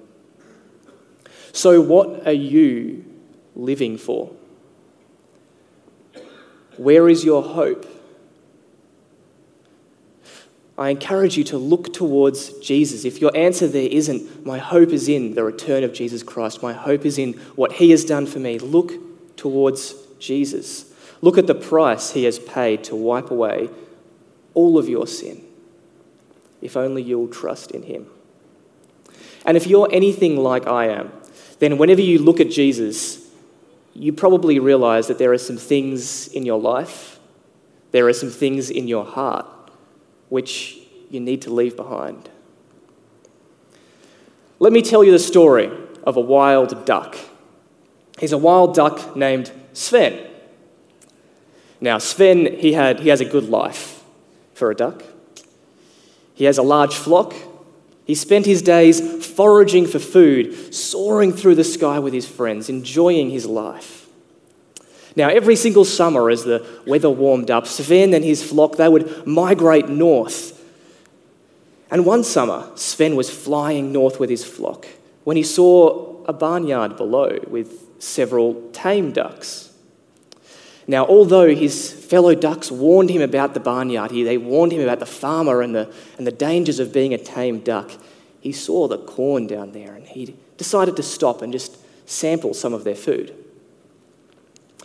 So, 1.52 1.82
what 1.82 2.28
are 2.28 2.32
you 2.34 3.04
living 3.56 3.98
for? 3.98 4.32
Where 6.78 7.10
is 7.10 7.26
your 7.26 7.42
hope? 7.42 7.88
I 10.78 10.90
encourage 10.90 11.38
you 11.38 11.44
to 11.46 11.58
look 11.58 11.94
towards 11.94 12.54
Jesus. 12.60 13.04
If 13.04 13.20
your 13.20 13.36
answer 13.36 13.68
there 13.68 13.90
isn't, 13.92 14.46
my 14.46 14.58
hope 14.58 14.90
is 14.90 15.10
in 15.10 15.36
the 15.36 15.44
return 15.44 15.84
of 15.84 15.94
Jesus 15.94 16.24
Christ, 16.24 16.64
my 16.64 16.74
hope 16.74 17.06
is 17.06 17.18
in 17.18 17.34
what 17.56 17.74
he 17.74 17.92
has 17.92 18.06
done 18.06 18.26
for 18.26 18.40
me, 18.40 18.58
look 18.58 18.94
towards 19.42 19.96
Jesus. 20.20 20.94
Look 21.20 21.36
at 21.36 21.48
the 21.48 21.56
price 21.56 22.12
he 22.12 22.26
has 22.26 22.38
paid 22.38 22.84
to 22.84 22.96
wipe 22.96 23.32
away 23.32 23.72
all 24.54 24.78
of 24.78 24.88
your 24.88 25.08
sin, 25.08 25.44
if 26.62 26.78
only 26.78 27.02
you'll 27.02 27.28
trust 27.28 27.72
in 27.72 27.82
him. 27.82 28.06
And 29.44 29.58
if 29.58 29.66
you're 29.66 29.90
anything 29.92 30.38
like 30.38 30.68
I 30.68 30.90
am, 30.90 31.12
then 31.58 31.80
whenever 31.80 32.02
you 32.02 32.20
look 32.20 32.40
at 32.40 32.52
Jesus, 32.52 33.28
you 33.96 34.14
probably 34.14 34.60
realize 34.60 35.08
that 35.08 35.18
there 35.18 35.34
are 35.34 35.40
some 35.40 35.58
things 35.58 36.28
in 36.28 36.46
your 36.46 36.60
life, 36.60 37.20
there 37.90 38.08
are 38.08 38.14
some 38.14 38.30
things 38.30 38.70
in 38.70 38.88
your 38.88 39.06
heart 39.06 39.48
which 40.30 40.78
you 41.10 41.20
need 41.20 41.42
to 41.42 41.52
leave 41.52 41.76
behind. 41.76 42.30
Let 44.60 44.72
me 44.72 44.84
tell 44.84 45.04
you 45.04 45.12
the 45.12 45.18
story 45.18 45.72
of 46.04 46.16
a 46.16 46.22
wild 46.22 46.86
duck. 46.86 47.18
He's 48.22 48.32
a 48.32 48.38
wild 48.38 48.76
duck 48.76 49.16
named 49.16 49.52
Sven. 49.74 50.28
Now, 51.82 51.98
Sven, 51.98 52.60
he, 52.60 52.74
had, 52.74 53.00
he 53.00 53.10
has 53.10 53.20
a 53.20 53.26
good 53.26 53.50
life 53.50 54.04
for 54.54 54.70
a 54.70 54.76
duck. 54.76 55.02
He 56.36 56.46
has 56.46 56.60
a 56.60 56.62
large 56.62 56.94
flock. 56.94 57.34
He 58.06 58.14
spent 58.14 58.46
his 58.46 58.62
days 58.62 59.26
foraging 59.26 59.88
for 59.88 59.98
food, 59.98 60.72
soaring 60.72 61.34
through 61.34 61.56
the 61.56 61.64
sky 61.64 61.98
with 61.98 62.14
his 62.14 62.28
friends, 62.28 62.70
enjoying 62.70 63.32
his 63.32 63.48
life. 63.48 64.08
Now, 65.16 65.30
every 65.30 65.56
single 65.56 65.84
summer, 65.84 66.30
as 66.30 66.44
the 66.44 66.64
weather 66.86 67.10
warmed 67.10 67.50
up, 67.50 67.66
Sven 67.66 68.14
and 68.14 68.24
his 68.24 68.44
flock, 68.44 68.76
they 68.76 68.88
would 68.88 69.26
migrate 69.26 69.90
north. 69.90 70.64
And 71.90 72.06
one 72.06 72.24
summer, 72.24 72.70
Sven 72.76 73.16
was 73.16 73.32
flying 73.32 73.92
north 73.92 74.20
with 74.20 74.30
his 74.30 74.46
flock 74.46 74.86
when 75.24 75.38
he 75.38 75.44
saw 75.44 76.24
a 76.26 76.34
barnyard 76.34 76.98
below 76.98 77.40
with 77.48 77.81
several 78.02 78.70
tame 78.72 79.12
ducks. 79.12 79.74
Now, 80.88 81.06
although 81.06 81.54
his 81.54 81.92
fellow 81.92 82.36
ducks 82.36 82.72
warned 82.72 83.10
him 83.10 83.22
about 83.22 83.54
the 83.54 83.60
barnyard, 83.60 84.12
they 84.12 84.38
warned 84.38 84.74
him 84.74 84.82
about 84.82 85.00
the 85.00 85.06
farmer 85.06 85.62
and 85.62 85.76
the, 85.76 85.94
and 86.18 86.26
the 86.26 86.32
dangers 86.32 86.80
of 86.80 86.92
being 86.92 87.14
a 87.14 87.18
tame 87.18 87.60
duck, 87.60 87.92
he 88.40 88.52
saw 88.52 88.88
the 88.88 88.98
corn 88.98 89.48
down 89.48 89.72
there 89.72 89.94
and 89.94 90.08
he 90.08 90.36
decided 90.58 90.96
to 90.96 91.04
stop 91.04 91.42
and 91.42 91.54
just 91.54 91.78
sample 92.10 92.54
some 92.54 92.74
of 92.74 92.84
their 92.84 92.96
food. 92.96 93.34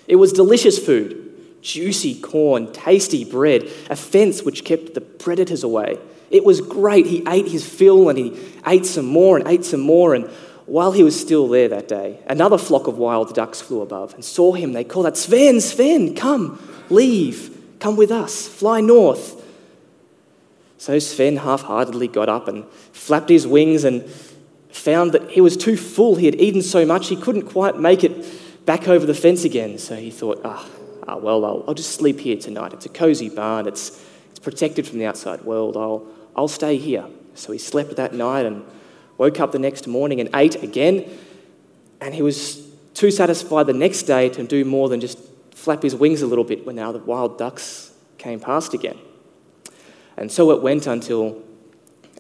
It 0.07 0.17
was 0.17 0.33
delicious 0.33 0.79
food 0.79 1.23
juicy 1.63 2.15
corn, 2.21 2.73
tasty 2.73 3.25
bread, 3.25 3.65
a 3.91 3.97
fence 3.97 4.45
which 4.45 4.65
kept 4.65 4.95
the 4.95 5.01
predators 5.01 5.65
away. 5.65 5.99
It 6.31 6.45
was 6.45 6.61
great. 6.61 7.07
He 7.07 7.25
ate 7.27 7.49
his 7.49 7.69
fill 7.69 8.09
and 8.09 8.17
he 8.17 8.39
ate 8.65 8.87
some 8.87 9.07
more 9.07 9.37
and 9.37 9.49
ate 9.49 9.65
some 9.65 9.81
more. 9.81 10.15
And 10.15 10.31
while 10.67 10.93
he 10.93 11.03
was 11.03 11.19
still 11.19 11.49
there 11.49 11.69
that 11.69 11.89
day, 11.89 12.21
another 12.27 12.59
flock 12.59 12.89
of 12.89 12.99
wild 12.99 13.35
ducks 13.35 13.61
flew 13.61 13.81
above 13.83 14.15
and 14.15 14.25
saw 14.25 14.53
him. 14.53 14.73
They 14.73 14.85
called 14.85 15.07
out, 15.07 15.17
Sven, 15.17 15.61
Sven, 15.61 16.15
come, 16.15 16.61
leave, 16.91 17.57
come 17.79 17.97
with 17.97 18.11
us, 18.11 18.49
fly 18.49 18.81
north. 18.81 19.45
So 20.79 20.99
Sven 20.99 21.37
half 21.37 21.63
heartedly 21.63 22.09
got 22.09 22.29
up 22.29 22.49
and 22.49 22.67
flapped 22.93 23.29
his 23.29 23.47
wings 23.47 23.85
and 23.85 24.05
found 24.71 25.13
that 25.13 25.31
he 25.31 25.41
was 25.41 25.57
too 25.57 25.77
full. 25.77 26.17
He 26.17 26.27
had 26.27 26.35
eaten 26.41 26.63
so 26.63 26.85
much 26.85 27.09
he 27.09 27.17
couldn't 27.17 27.47
quite 27.47 27.79
make 27.79 28.05
it 28.05 28.67
back 28.67 28.89
over 28.89 29.07
the 29.07 29.15
fence 29.15 29.45
again. 29.45 29.79
So 29.79 29.95
he 29.95 30.11
thought, 30.11 30.41
ah, 30.45 30.69
ah 31.07 31.17
well, 31.17 31.45
I'll, 31.45 31.65
I'll 31.69 31.75
just 31.75 31.93
sleep 31.93 32.19
here 32.19 32.37
tonight. 32.37 32.73
It's 32.73 32.87
a 32.87 32.91
cozy 32.91 33.29
barn, 33.29 33.69
it's, 33.69 34.03
it's 34.31 34.41
protected 34.41 34.87
from 34.87 34.99
the 34.99 35.07
outside 35.07 35.43
world. 35.43 35.77
I'll, 35.77 36.07
I'll 36.35 36.49
stay 36.49 36.77
here. 36.77 37.07
So 37.35 37.53
he 37.53 37.59
slept 37.59 37.97
that 37.97 38.15
night 38.15 38.47
and 38.47 38.65
woke 39.19 39.41
up 39.41 39.53
the 39.53 39.59
next 39.59 39.87
morning 39.87 40.21
and 40.21 40.31
ate 40.35 40.63
again. 40.63 41.05
And 42.01 42.15
he 42.15 42.23
was 42.23 42.67
too 42.95 43.11
satisfied 43.11 43.67
the 43.67 43.73
next 43.73 44.03
day 44.03 44.29
to 44.31 44.43
do 44.43 44.65
more 44.65 44.89
than 44.89 45.01
just 45.01 45.19
flap 45.53 45.83
his 45.83 45.95
wings 45.95 46.23
a 46.23 46.27
little 46.27 46.45
bit 46.45 46.67
when 46.67 46.77
now 46.77 46.93
the 46.93 46.99
wild 46.99 47.39
ducks 47.39 47.93
came 48.19 48.41
past 48.41 48.75
again. 48.75 48.99
And 50.17 50.31
so 50.31 50.51
it 50.51 50.63
went 50.63 50.87
until 50.87 51.43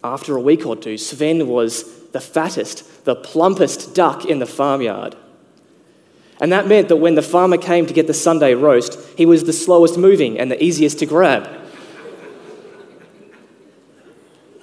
after 0.04 0.36
a 0.36 0.40
week 0.40 0.66
or 0.66 0.76
two, 0.76 0.98
Sven 0.98 1.48
was 1.48 2.08
the 2.10 2.20
fattest, 2.20 3.04
the 3.04 3.16
plumpest 3.16 3.94
duck 3.94 4.24
in 4.24 4.38
the 4.38 4.46
farmyard. 4.46 5.16
And 6.40 6.52
that 6.52 6.66
meant 6.66 6.88
that 6.88 6.96
when 6.96 7.14
the 7.14 7.22
farmer 7.22 7.56
came 7.56 7.86
to 7.86 7.94
get 7.94 8.06
the 8.06 8.14
Sunday 8.14 8.54
roast, 8.54 8.98
he 9.16 9.24
was 9.24 9.44
the 9.44 9.52
slowest 9.52 9.96
moving 9.96 10.38
and 10.38 10.50
the 10.50 10.62
easiest 10.62 10.98
to 10.98 11.06
grab. 11.06 11.48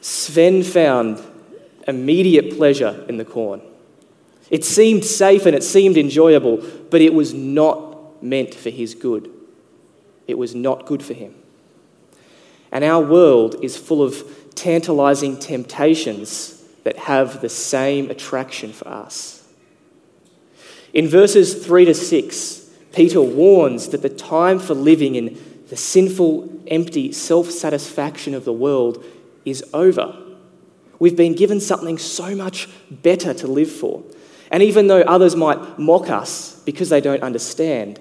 Sven 0.02 0.62
found 0.64 1.24
immediate 1.88 2.58
pleasure 2.58 3.06
in 3.08 3.18
the 3.18 3.26
corn. 3.26 3.62
It 4.50 4.64
seemed 4.64 5.04
safe 5.04 5.46
and 5.46 5.56
it 5.56 5.64
seemed 5.64 5.98
enjoyable, 5.98 6.64
but 6.90 7.02
it 7.02 7.14
was 7.14 7.34
not 7.34 8.24
meant 8.24 8.54
for 8.54 8.70
his 8.70 8.96
good. 8.96 9.30
It 10.28 10.38
was 10.38 10.56
not 10.56 10.86
good 10.86 11.04
for 11.04 11.14
him. 11.14 11.36
And 12.72 12.84
our 12.84 13.04
world 13.04 13.64
is 13.64 13.78
full 13.78 14.02
of 14.02 14.24
tantalizing 14.56 15.38
temptations 15.38 16.64
that 16.84 16.98
have 16.98 17.42
the 17.42 17.50
same 17.50 18.10
attraction 18.10 18.74
for 18.74 18.88
us. 18.88 19.48
In 20.94 21.08
verses 21.08 21.66
3 21.66 21.86
to 21.86 21.94
6, 21.94 22.70
Peter 22.94 23.22
warns 23.22 23.90
that 23.90 24.02
the 24.02 24.10
time 24.10 24.60
for 24.60 24.76
living 24.76 25.16
in 25.16 25.40
the 25.70 25.78
sinful, 25.78 26.62
empty 26.68 27.12
self 27.12 27.50
satisfaction 27.50 28.36
of 28.36 28.46
the 28.46 28.54
world 28.54 29.04
is 29.46 29.64
over. 29.74 30.23
We've 31.04 31.18
been 31.18 31.34
given 31.34 31.60
something 31.60 31.98
so 31.98 32.34
much 32.34 32.70
better 32.90 33.34
to 33.34 33.46
live 33.46 33.70
for. 33.70 34.04
And 34.50 34.64
even 34.64 34.88
though 34.88 35.02
others 35.02 35.36
might 35.36 35.78
mock 35.78 36.10
us 36.10 36.62
because 36.64 36.88
they 36.88 37.02
don't 37.02 37.22
understand, 37.22 38.00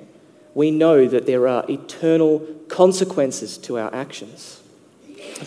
we 0.54 0.70
know 0.70 1.08
that 1.08 1.26
there 1.26 1.48
are 1.48 1.68
eternal 1.68 2.46
consequences 2.68 3.58
to 3.58 3.76
our 3.76 3.92
actions. 3.92 4.62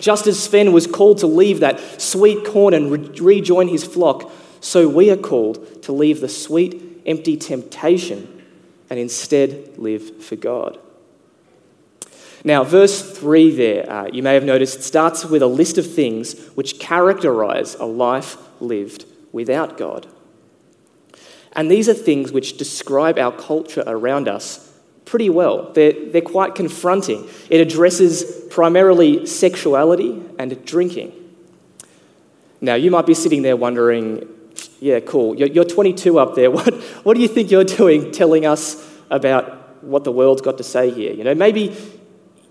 Just 0.01 0.27
as 0.27 0.37
Sven 0.37 0.73
was 0.73 0.85
called 0.85 1.19
to 1.19 1.27
leave 1.27 1.61
that 1.61 1.79
sweet 2.01 2.45
corn 2.45 2.73
and 2.73 2.91
re- 2.91 3.19
rejoin 3.21 3.69
his 3.69 3.85
flock, 3.85 4.29
so 4.59 4.89
we 4.89 5.09
are 5.09 5.15
called 5.15 5.81
to 5.83 5.93
leave 5.93 6.19
the 6.19 6.27
sweet 6.27 7.03
empty 7.05 7.37
temptation 7.37 8.43
and 8.89 8.99
instead 8.99 9.77
live 9.77 10.21
for 10.21 10.35
God. 10.35 10.77
Now, 12.45 12.63
verse 12.63 13.01
3 13.01 13.55
there, 13.55 13.89
uh, 13.89 14.05
you 14.05 14.21
may 14.21 14.35
have 14.35 14.43
noticed, 14.43 14.83
starts 14.83 15.25
with 15.25 15.41
a 15.41 15.47
list 15.47 15.79
of 15.79 15.91
things 15.91 16.39
which 16.49 16.79
characterize 16.79 17.73
a 17.73 17.85
life 17.85 18.37
lived 18.61 19.05
without 19.31 19.79
God. 19.79 20.05
And 21.53 21.71
these 21.71 21.89
are 21.89 21.93
things 21.95 22.31
which 22.31 22.57
describe 22.57 23.17
our 23.17 23.31
culture 23.31 23.83
around 23.87 24.27
us 24.27 24.71
pretty 25.05 25.27
well. 25.27 25.73
They're, 25.73 25.93
they're 26.11 26.21
quite 26.21 26.53
confronting. 26.53 27.27
It 27.49 27.61
addresses 27.61 28.45
primarily 28.51 29.25
sexuality 29.25 30.21
and 30.37 30.63
drinking. 30.65 31.13
Now, 32.61 32.75
you 32.75 32.91
might 32.91 33.07
be 33.07 33.15
sitting 33.15 33.41
there 33.41 33.57
wondering, 33.57 34.29
yeah, 34.79 34.99
cool. 34.99 35.35
You're, 35.35 35.47
you're 35.47 35.65
22 35.65 36.19
up 36.19 36.35
there. 36.35 36.51
What, 36.55 36.75
what 37.03 37.15
do 37.15 37.21
you 37.21 37.27
think 37.27 37.49
you're 37.49 37.63
doing 37.63 38.11
telling 38.11 38.45
us 38.45 38.87
about 39.09 39.83
what 39.83 40.03
the 40.03 40.11
world's 40.11 40.43
got 40.43 40.57
to 40.59 40.63
say 40.63 40.91
here? 40.91 41.11
You 41.11 41.23
know, 41.23 41.33
maybe 41.33 41.75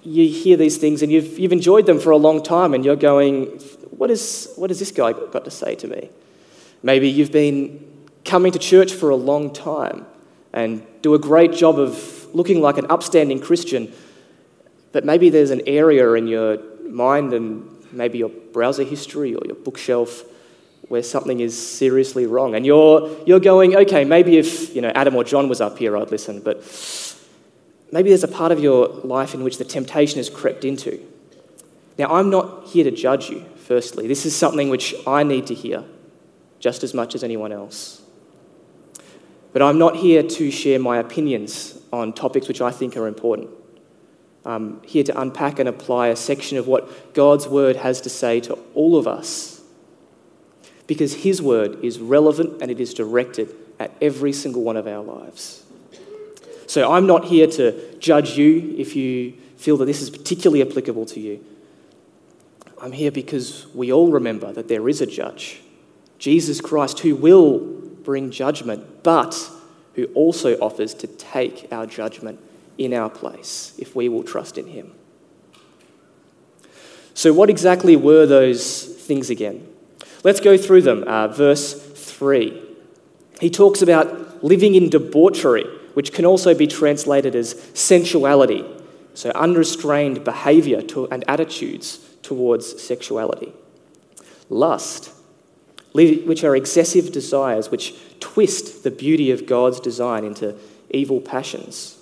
you 0.04 0.28
hear 0.28 0.56
these 0.56 0.76
things 0.76 1.02
and 1.02 1.10
you've, 1.10 1.38
you've 1.38 1.52
enjoyed 1.52 1.86
them 1.86 1.98
for 1.98 2.10
a 2.10 2.16
long 2.16 2.42
time 2.42 2.74
and 2.74 2.84
you're 2.84 2.96
going, 2.96 3.46
what, 3.90 4.10
is, 4.10 4.52
what 4.56 4.70
has 4.70 4.78
this 4.78 4.90
guy 4.90 5.12
got 5.12 5.44
to 5.44 5.50
say 5.50 5.74
to 5.76 5.88
me? 5.88 6.10
Maybe 6.82 7.08
you've 7.08 7.32
been 7.32 7.84
coming 8.24 8.52
to 8.52 8.58
church 8.58 8.92
for 8.92 9.10
a 9.10 9.16
long 9.16 9.52
time 9.52 10.06
and 10.52 10.86
do 11.02 11.14
a 11.14 11.18
great 11.18 11.52
job 11.52 11.78
of 11.78 12.28
looking 12.34 12.60
like 12.60 12.78
an 12.78 12.86
upstanding 12.90 13.40
Christian, 13.40 13.92
but 14.92 15.04
maybe 15.04 15.30
there's 15.30 15.50
an 15.50 15.62
area 15.66 16.12
in 16.12 16.28
your 16.28 16.58
mind 16.82 17.32
and 17.32 17.70
maybe 17.92 18.18
your 18.18 18.28
browser 18.28 18.84
history 18.84 19.34
or 19.34 19.42
your 19.46 19.56
bookshelf 19.56 20.24
where 20.88 21.02
something 21.02 21.40
is 21.40 21.56
seriously 21.56 22.26
wrong. 22.26 22.54
And 22.54 22.66
you're, 22.66 23.10
you're 23.26 23.40
going, 23.40 23.74
okay, 23.74 24.04
maybe 24.04 24.36
if 24.36 24.74
you 24.74 24.82
know, 24.82 24.92
Adam 24.94 25.16
or 25.16 25.24
John 25.24 25.48
was 25.48 25.60
up 25.60 25.78
here, 25.78 25.96
I'd 25.96 26.10
listen, 26.10 26.40
but 26.40 26.62
maybe 27.94 28.08
there's 28.08 28.24
a 28.24 28.28
part 28.28 28.50
of 28.50 28.58
your 28.58 28.88
life 28.88 29.34
in 29.34 29.44
which 29.44 29.58
the 29.58 29.64
temptation 29.64 30.18
has 30.18 30.28
crept 30.28 30.64
into. 30.64 31.00
Now, 31.96 32.08
I'm 32.08 32.28
not 32.28 32.66
here 32.66 32.82
to 32.82 32.90
judge 32.90 33.30
you, 33.30 33.46
firstly. 33.54 34.08
This 34.08 34.26
is 34.26 34.34
something 34.34 34.68
which 34.68 34.96
I 35.06 35.22
need 35.22 35.46
to 35.46 35.54
hear 35.54 35.84
just 36.58 36.82
as 36.82 36.92
much 36.92 37.14
as 37.14 37.22
anyone 37.22 37.52
else. 37.52 38.02
But 39.52 39.62
I'm 39.62 39.78
not 39.78 39.94
here 39.94 40.24
to 40.24 40.50
share 40.50 40.80
my 40.80 40.98
opinions 40.98 41.78
on 41.92 42.12
topics 42.12 42.48
which 42.48 42.60
I 42.60 42.72
think 42.72 42.96
are 42.96 43.06
important. 43.06 43.50
I'm 44.44 44.82
here 44.82 45.04
to 45.04 45.20
unpack 45.20 45.60
and 45.60 45.68
apply 45.68 46.08
a 46.08 46.16
section 46.16 46.58
of 46.58 46.66
what 46.66 47.14
God's 47.14 47.46
Word 47.46 47.76
has 47.76 48.00
to 48.00 48.10
say 48.10 48.40
to 48.40 48.58
all 48.74 48.96
of 48.96 49.06
us. 49.06 49.62
Because 50.88 51.14
His 51.14 51.40
Word 51.40 51.84
is 51.84 52.00
relevant 52.00 52.60
and 52.60 52.72
it 52.72 52.80
is 52.80 52.92
directed 52.92 53.54
at 53.78 53.92
every 54.02 54.32
single 54.32 54.62
one 54.62 54.76
of 54.76 54.88
our 54.88 55.04
lives. 55.04 55.63
So 56.66 56.92
I'm 56.92 57.06
not 57.06 57.26
here 57.26 57.46
to 57.46 57.98
judge 57.98 58.36
you 58.36 58.74
if 58.78 58.96
you 58.96 59.34
feel 59.56 59.76
that 59.78 59.86
this 59.86 60.02
is 60.02 60.10
particularly 60.10 60.62
applicable 60.62 61.06
to 61.06 61.20
you. 61.20 61.44
I'm 62.80 62.92
here 62.92 63.10
because 63.10 63.66
we 63.74 63.92
all 63.92 64.10
remember 64.10 64.52
that 64.52 64.68
there 64.68 64.88
is 64.88 65.00
a 65.00 65.06
judge, 65.06 65.62
Jesus 66.18 66.60
Christ, 66.60 67.00
who 67.00 67.14
will 67.14 67.58
bring 67.58 68.30
judgment, 68.30 69.02
but 69.02 69.50
who 69.94 70.06
also 70.14 70.56
offers 70.58 70.92
to 70.94 71.06
take 71.06 71.68
our 71.72 71.86
judgment 71.86 72.40
in 72.76 72.92
our 72.92 73.08
place 73.08 73.74
if 73.78 73.94
we 73.94 74.08
will 74.08 74.22
trust 74.22 74.58
in 74.58 74.66
him. 74.66 74.92
So, 77.14 77.32
what 77.32 77.48
exactly 77.48 77.96
were 77.96 78.26
those 78.26 78.84
things 78.84 79.30
again? 79.30 79.66
Let's 80.24 80.40
go 80.40 80.58
through 80.58 80.82
them. 80.82 81.04
Uh, 81.04 81.28
verse 81.28 81.74
3. 81.74 82.60
He 83.40 83.50
talks 83.50 83.82
about 83.82 84.42
living 84.42 84.74
in 84.74 84.90
debauchery, 84.90 85.64
which 85.94 86.12
can 86.12 86.24
also 86.24 86.54
be 86.54 86.66
translated 86.66 87.34
as 87.34 87.60
sensuality, 87.74 88.64
so 89.14 89.30
unrestrained 89.30 90.24
behavior 90.24 90.82
to, 90.82 91.08
and 91.10 91.24
attitudes 91.28 91.98
towards 92.22 92.82
sexuality. 92.82 93.52
Lust, 94.50 95.12
which 95.92 96.42
are 96.42 96.56
excessive 96.56 97.12
desires 97.12 97.70
which 97.70 97.94
twist 98.18 98.82
the 98.82 98.90
beauty 98.90 99.30
of 99.30 99.46
God's 99.46 99.78
design 99.78 100.24
into 100.24 100.56
evil 100.90 101.20
passions. 101.20 101.96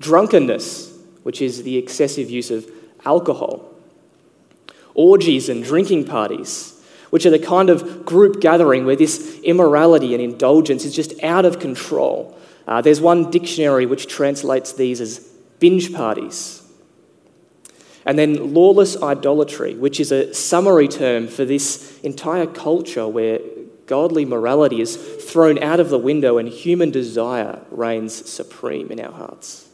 Drunkenness, 0.00 0.98
which 1.22 1.40
is 1.40 1.62
the 1.62 1.76
excessive 1.76 2.28
use 2.28 2.50
of 2.50 2.68
alcohol. 3.04 3.72
Orgies 4.94 5.48
and 5.48 5.62
drinking 5.62 6.06
parties, 6.06 6.82
which 7.10 7.24
are 7.24 7.30
the 7.30 7.38
kind 7.38 7.70
of 7.70 8.04
group 8.04 8.40
gathering 8.40 8.84
where 8.84 8.96
this 8.96 9.38
immorality 9.40 10.14
and 10.14 10.22
indulgence 10.22 10.84
is 10.84 10.94
just 10.94 11.22
out 11.22 11.44
of 11.44 11.60
control. 11.60 12.36
Uh, 12.68 12.82
there's 12.82 13.00
one 13.00 13.30
dictionary 13.30 13.86
which 13.86 14.06
translates 14.06 14.74
these 14.74 15.00
as 15.00 15.20
binge 15.58 15.90
parties. 15.94 16.62
And 18.04 18.18
then 18.18 18.52
lawless 18.52 19.02
idolatry, 19.02 19.74
which 19.74 19.98
is 19.98 20.12
a 20.12 20.34
summary 20.34 20.86
term 20.86 21.28
for 21.28 21.46
this 21.46 21.98
entire 22.00 22.46
culture 22.46 23.08
where 23.08 23.40
godly 23.86 24.26
morality 24.26 24.82
is 24.82 24.96
thrown 24.96 25.62
out 25.62 25.80
of 25.80 25.88
the 25.88 25.98
window 25.98 26.36
and 26.36 26.46
human 26.46 26.90
desire 26.90 27.62
reigns 27.70 28.30
supreme 28.30 28.90
in 28.90 29.00
our 29.00 29.12
hearts. 29.12 29.66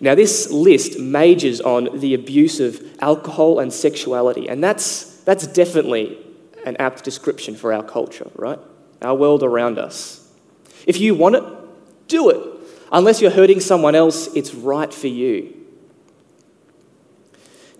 Now, 0.00 0.14
this 0.14 0.50
list 0.50 0.98
majors 0.98 1.60
on 1.60 2.00
the 2.00 2.14
abuse 2.14 2.60
of 2.60 2.82
alcohol 3.00 3.58
and 3.58 3.70
sexuality, 3.70 4.48
and 4.48 4.64
that's, 4.64 5.18
that's 5.24 5.46
definitely 5.46 6.18
an 6.64 6.76
apt 6.78 7.04
description 7.04 7.54
for 7.56 7.74
our 7.74 7.82
culture, 7.82 8.30
right? 8.36 8.58
Our 9.02 9.14
world 9.14 9.42
around 9.42 9.78
us. 9.78 10.23
If 10.86 11.00
you 11.00 11.14
want 11.14 11.36
it, 11.36 11.44
do 12.08 12.30
it. 12.30 12.38
Unless 12.92 13.20
you're 13.20 13.30
hurting 13.30 13.60
someone 13.60 13.94
else, 13.94 14.28
it's 14.34 14.54
right 14.54 14.92
for 14.92 15.08
you. 15.08 15.54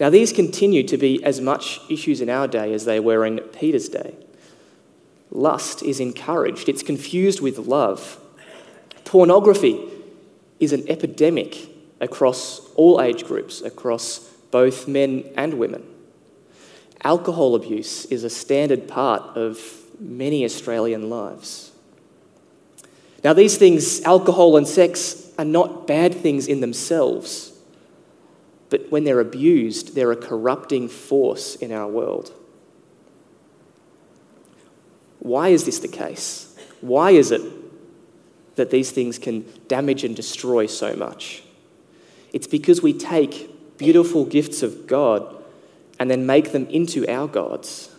Now, 0.00 0.11
these 0.11 0.32
continue 0.32 0.82
to 0.84 0.96
be 0.96 1.23
as 1.23 1.40
much 1.40 1.80
issues 1.88 2.20
in 2.20 2.28
our 2.28 2.49
day 2.49 2.75
as 2.75 2.84
they 2.84 2.99
were 2.99 3.25
in 3.25 3.38
Peter's 3.38 3.88
day. 3.88 4.16
Lust 5.30 5.82
is 5.82 6.00
encouraged, 6.00 6.68
it's 6.68 6.82
confused 6.82 7.40
with 7.40 7.58
love. 7.58 8.18
Pornography 9.04 9.80
is 10.58 10.73
an 10.73 10.88
epidemic 10.88 11.68
across 12.00 12.61
all 12.75 13.00
age 13.00 13.25
groups, 13.25 13.61
across 13.61 14.18
both 14.50 14.88
men 14.88 15.25
and 15.37 15.54
women. 15.54 15.84
Alcohol 17.02 17.54
abuse 17.54 18.04
is 18.06 18.25
a 18.25 18.30
standard 18.30 18.88
part 18.88 19.37
of 19.37 19.61
many 20.00 20.44
Australian 20.44 21.11
lives. 21.11 21.71
Now, 23.25 23.32
these 23.32 23.56
things, 23.56 24.02
alcohol 24.02 24.58
and 24.58 24.69
sex, 24.69 25.32
are 25.39 25.47
not 25.47 25.87
bad 25.87 26.15
things 26.15 26.47
in 26.47 26.60
themselves. 26.60 27.52
But 28.69 28.91
when 28.91 29.04
they're 29.04 29.21
abused, 29.21 29.95
they're 29.95 30.13
a 30.13 30.17
corrupting 30.17 30.89
force 30.89 31.56
in 31.56 31.73
our 31.73 31.89
world. 31.89 32.32
Why 35.21 35.49
is 35.49 35.65
this 35.65 35.78
the 35.78 35.89
case? 35.89 36.54
Why 36.82 37.13
is 37.13 37.30
it 37.30 37.41
that 38.56 38.71
these 38.71 38.91
things 38.91 39.19
can 39.19 39.47
damage 39.69 40.04
and 40.04 40.15
destroy 40.15 40.67
so 40.67 40.95
much? 40.95 41.43
It's 42.34 42.47
because 42.47 42.82
we 42.82 42.93
take 42.93 43.78
beautiful 43.78 44.26
gifts 44.26 44.63
of 44.63 44.87
God 44.87 45.43
and 45.99 46.10
then 46.10 46.26
make 46.26 46.52
them 46.52 46.67
into 46.67 47.08
our 47.08 47.26
gods. 47.26 47.94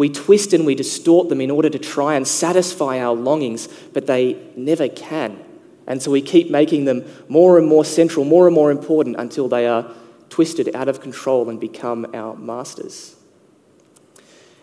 We 0.00 0.08
twist 0.08 0.54
and 0.54 0.64
we 0.64 0.74
distort 0.74 1.28
them 1.28 1.42
in 1.42 1.50
order 1.50 1.68
to 1.68 1.78
try 1.78 2.14
and 2.14 2.26
satisfy 2.26 2.98
our 3.00 3.14
longings, 3.14 3.68
but 3.92 4.06
they 4.06 4.42
never 4.56 4.88
can. 4.88 5.38
And 5.86 6.00
so 6.00 6.10
we 6.10 6.22
keep 6.22 6.50
making 6.50 6.86
them 6.86 7.04
more 7.28 7.58
and 7.58 7.66
more 7.66 7.84
central, 7.84 8.24
more 8.24 8.46
and 8.46 8.54
more 8.54 8.70
important 8.70 9.16
until 9.18 9.46
they 9.46 9.66
are 9.66 9.92
twisted 10.30 10.74
out 10.74 10.88
of 10.88 11.02
control 11.02 11.50
and 11.50 11.60
become 11.60 12.06
our 12.14 12.34
masters. 12.34 13.14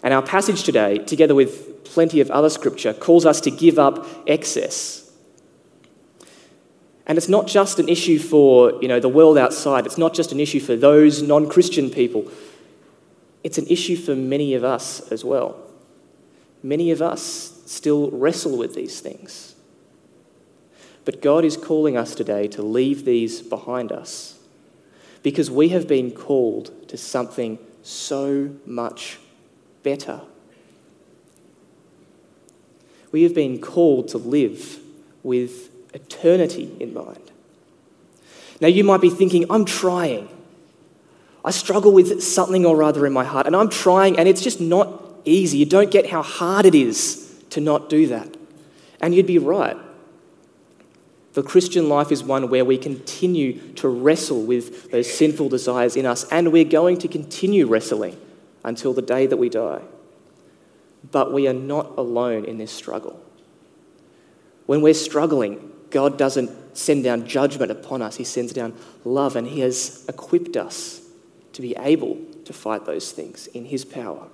And 0.01 0.11
our 0.11 0.23
passage 0.23 0.63
today, 0.63 0.97
together 0.97 1.35
with 1.35 1.83
plenty 1.83 2.19
of 2.19 2.31
other 2.31 2.49
scripture, 2.49 2.95
calls 2.95 3.23
us 3.23 3.39
to 3.41 3.51
give 3.51 3.77
up 3.77 4.07
excess. 4.25 5.11
And 7.05 7.15
it's 7.15 7.29
not 7.29 7.45
just 7.45 7.77
an 7.77 7.89
issue 7.89 8.17
for 8.17 8.81
you 8.81 8.87
know, 8.87 8.99
the 8.99 9.07
world 9.07 9.37
outside, 9.37 9.85
it's 9.85 9.99
not 9.99 10.15
just 10.15 10.31
an 10.31 10.39
issue 10.39 10.59
for 10.59 10.75
those 10.75 11.21
non 11.21 11.47
Christian 11.47 11.91
people. 11.91 12.27
It's 13.47 13.57
an 13.57 13.67
issue 13.67 13.95
for 13.95 14.13
many 14.13 14.55
of 14.55 14.65
us 14.65 15.09
as 15.09 15.23
well. 15.23 15.57
Many 16.61 16.91
of 16.91 17.01
us 17.01 17.61
still 17.65 18.11
wrestle 18.11 18.57
with 18.57 18.75
these 18.75 18.99
things. 18.99 19.55
But 21.05 21.21
God 21.21 21.45
is 21.45 21.55
calling 21.55 21.95
us 21.95 22.13
today 22.13 22.49
to 22.49 22.61
leave 22.61 23.05
these 23.05 23.41
behind 23.41 23.93
us 23.93 24.37
because 25.23 25.49
we 25.49 25.69
have 25.69 25.87
been 25.87 26.11
called 26.11 26.89
to 26.89 26.97
something 26.97 27.57
so 27.83 28.53
much 28.65 29.17
better. 29.81 30.19
We 33.13 33.23
have 33.23 33.33
been 33.33 33.61
called 33.61 34.09
to 34.09 34.17
live 34.17 34.79
with 35.23 35.69
eternity 35.93 36.75
in 36.81 36.93
mind. 36.93 37.31
Now, 38.59 38.67
you 38.67 38.83
might 38.83 38.99
be 38.99 39.09
thinking, 39.09 39.45
I'm 39.49 39.63
trying. 39.63 40.27
I 41.47 41.51
struggle 41.51 41.93
with 41.93 42.21
something 42.21 42.65
or 42.65 42.83
other 42.83 43.05
in 43.05 43.13
my 43.13 43.23
heart, 43.23 43.47
and 43.47 43.55
I'm 43.55 43.69
trying, 43.69 44.19
and 44.19 44.27
it's 44.27 44.41
just 44.41 44.59
not 44.59 45.01
easy. 45.23 45.59
You 45.59 45.65
don't 45.65 45.89
get 45.89 46.09
how 46.09 46.21
hard 46.21 46.65
it 46.65 46.75
is 46.75 47.41
to 47.51 47.61
not 47.61 47.87
do 47.87 48.05
that. 48.07 48.35
And 48.99 49.15
you'd 49.15 49.27
be 49.27 49.37
right. 49.37 49.77
The 51.31 51.43
Christian 51.43 51.87
life 51.87 52.11
is 52.11 52.21
one 52.21 52.49
where 52.49 52.65
we 52.65 52.77
continue 52.77 53.61
to 53.75 53.87
wrestle 53.87 54.43
with 54.43 54.91
those 54.91 55.09
sinful 55.09 55.47
desires 55.47 55.95
in 55.95 56.05
us, 56.05 56.25
and 56.33 56.51
we're 56.51 56.65
going 56.65 56.97
to 56.97 57.07
continue 57.07 57.65
wrestling 57.65 58.19
until 58.65 58.93
the 58.93 59.01
day 59.01 59.25
that 59.25 59.37
we 59.37 59.47
die. 59.47 59.83
But 61.09 61.31
we 61.31 61.47
are 61.47 61.53
not 61.53 61.97
alone 61.97 62.43
in 62.43 62.57
this 62.57 62.73
struggle. 62.73 63.23
When 64.65 64.81
we're 64.81 64.93
struggling, 64.93 65.71
God 65.91 66.17
doesn't 66.17 66.77
send 66.77 67.05
down 67.05 67.25
judgment 67.25 67.71
upon 67.71 68.01
us, 68.01 68.17
He 68.17 68.25
sends 68.25 68.51
down 68.51 68.75
love, 69.05 69.37
and 69.37 69.47
He 69.47 69.61
has 69.61 70.05
equipped 70.09 70.57
us 70.57 71.06
to 71.57 71.61
be 71.63 71.75
able 71.77 72.19
to 72.45 72.53
fight 72.53 72.85
those 72.85 73.11
things 73.11 73.47
in 73.47 73.65
His 73.65 73.83
power. 73.83 74.27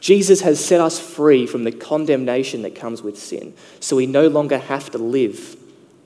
Jesus 0.00 0.40
has 0.40 0.62
set 0.62 0.80
us 0.80 0.98
free 0.98 1.46
from 1.46 1.62
the 1.62 1.70
condemnation 1.70 2.62
that 2.62 2.74
comes 2.74 3.00
with 3.00 3.16
sin, 3.16 3.54
so 3.78 3.94
we 3.94 4.06
no 4.06 4.26
longer 4.26 4.58
have 4.58 4.90
to 4.90 4.98
live 4.98 5.54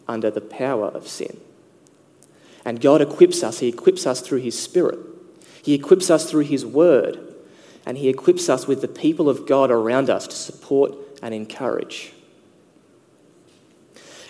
under 0.07 0.31
the 0.31 0.43
power 0.43 0.89
of 0.89 1.09
sin. 1.09 1.41
And 2.67 2.83
God 2.83 3.01
equips 3.01 3.43
us. 3.43 3.61
He 3.61 3.69
equips 3.69 4.07
us 4.07 4.21
through 4.21 4.41
His 4.41 4.63
Spirit, 4.63 4.99
He 5.63 5.73
equips 5.73 6.11
us 6.11 6.31
through 6.31 6.45
His 6.45 6.67
Word, 6.67 7.19
and 7.87 7.97
He 7.97 8.11
equips 8.11 8.51
us 8.51 8.67
with 8.67 8.83
the 8.83 8.89
people 8.89 9.31
of 9.31 9.47
God 9.47 9.71
around 9.71 10.11
us 10.11 10.27
to 10.27 10.37
support 10.37 10.95
and 11.23 11.33
encourage. 11.33 12.13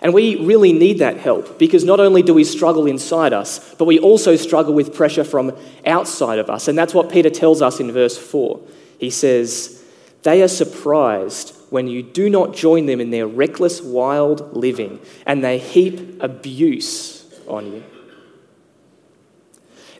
And 0.03 0.13
we 0.13 0.37
really 0.37 0.73
need 0.73 0.99
that 0.99 1.17
help 1.19 1.59
because 1.59 1.85
not 1.85 2.01
only 2.01 2.23
do 2.23 2.35
we 2.35 2.45
struggle 2.45 2.87
inside 2.87 3.33
us, 3.33 3.75
but 3.75 3.87
we 3.87 3.99
also 3.99 4.37
struggle 4.37 4.75
with 4.75 4.95
pressure 4.95 5.25
from 5.25 5.57
outside 5.87 6.39
of 6.39 6.51
us. 6.51 6.69
And 6.69 6.79
that's 6.79 6.93
what 6.95 7.11
Peter 7.11 7.31
tells 7.31 7.63
us 7.63 7.81
in 7.81 7.91
verse 7.93 8.19
4. 8.19 8.61
He 8.99 9.11
says, 9.11 9.83
They 10.23 10.43
are 10.43 10.49
surprised 10.49 11.57
when 11.71 11.89
you 11.89 12.03
do 12.03 12.29
not 12.29 12.55
join 12.55 12.87
them 12.87 13.01
in 13.01 13.11
their 13.11 13.27
reckless, 13.27 13.81
wild 13.81 14.57
living, 14.57 15.01
and 15.25 15.43
they 15.43 15.59
heap 15.59 16.23
abuse 16.23 17.25
on 17.49 17.73
you. 17.73 17.85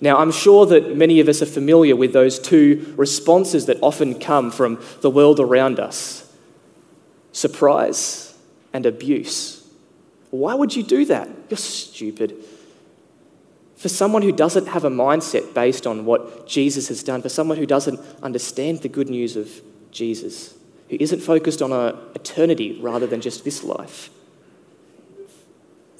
Now, 0.01 0.19
I'm 0.19 0.31
sure 0.31 0.67
that 0.67 0.95
many 0.95 1.21
of 1.21 1.29
us 1.29 1.41
are 1.41 1.47
familiar 1.47 1.97
with 1.97 2.13
those 2.13 2.39
two 2.39 2.95
responses 2.99 3.67
that 3.67 3.79
often 3.83 4.19
come 4.21 4.51
from 4.51 4.83
the 5.01 5.11
world 5.11 5.41
around 5.41 5.81
us 5.81 6.23
surprise 7.33 8.35
and 8.73 8.87
abuse. 8.87 9.66
Why 10.31 10.55
would 10.55 10.75
you 10.75 10.83
do 10.83 11.05
that? 11.07 11.29
You're 11.49 11.57
stupid. 11.57 12.37
For 13.77 13.89
someone 13.89 14.23
who 14.23 14.33
doesn't 14.33 14.67
have 14.69 14.85
a 14.85 14.91
mindset 14.91 15.55
based 15.55 15.87
on 15.87 16.05
what 16.05 16.47
Jesus 16.47 16.89
has 16.89 17.03
done, 17.03 17.23
for 17.23 17.29
someone 17.29 17.59
who 17.59 17.67
doesn't 17.67 18.01
understand 18.23 18.83
the 18.83 18.89
good 18.89 19.09
news 19.09 19.37
of 19.37 19.51
Jesus, 19.91 20.55
who 20.89 20.97
isn't 20.99 21.21
focused 21.21 21.63
on 21.63 21.73
a 21.73 21.99
eternity 22.15 22.79
rather 22.81 23.07
than 23.07 23.21
just 23.21 23.45
this 23.45 23.63
life, 23.63 24.11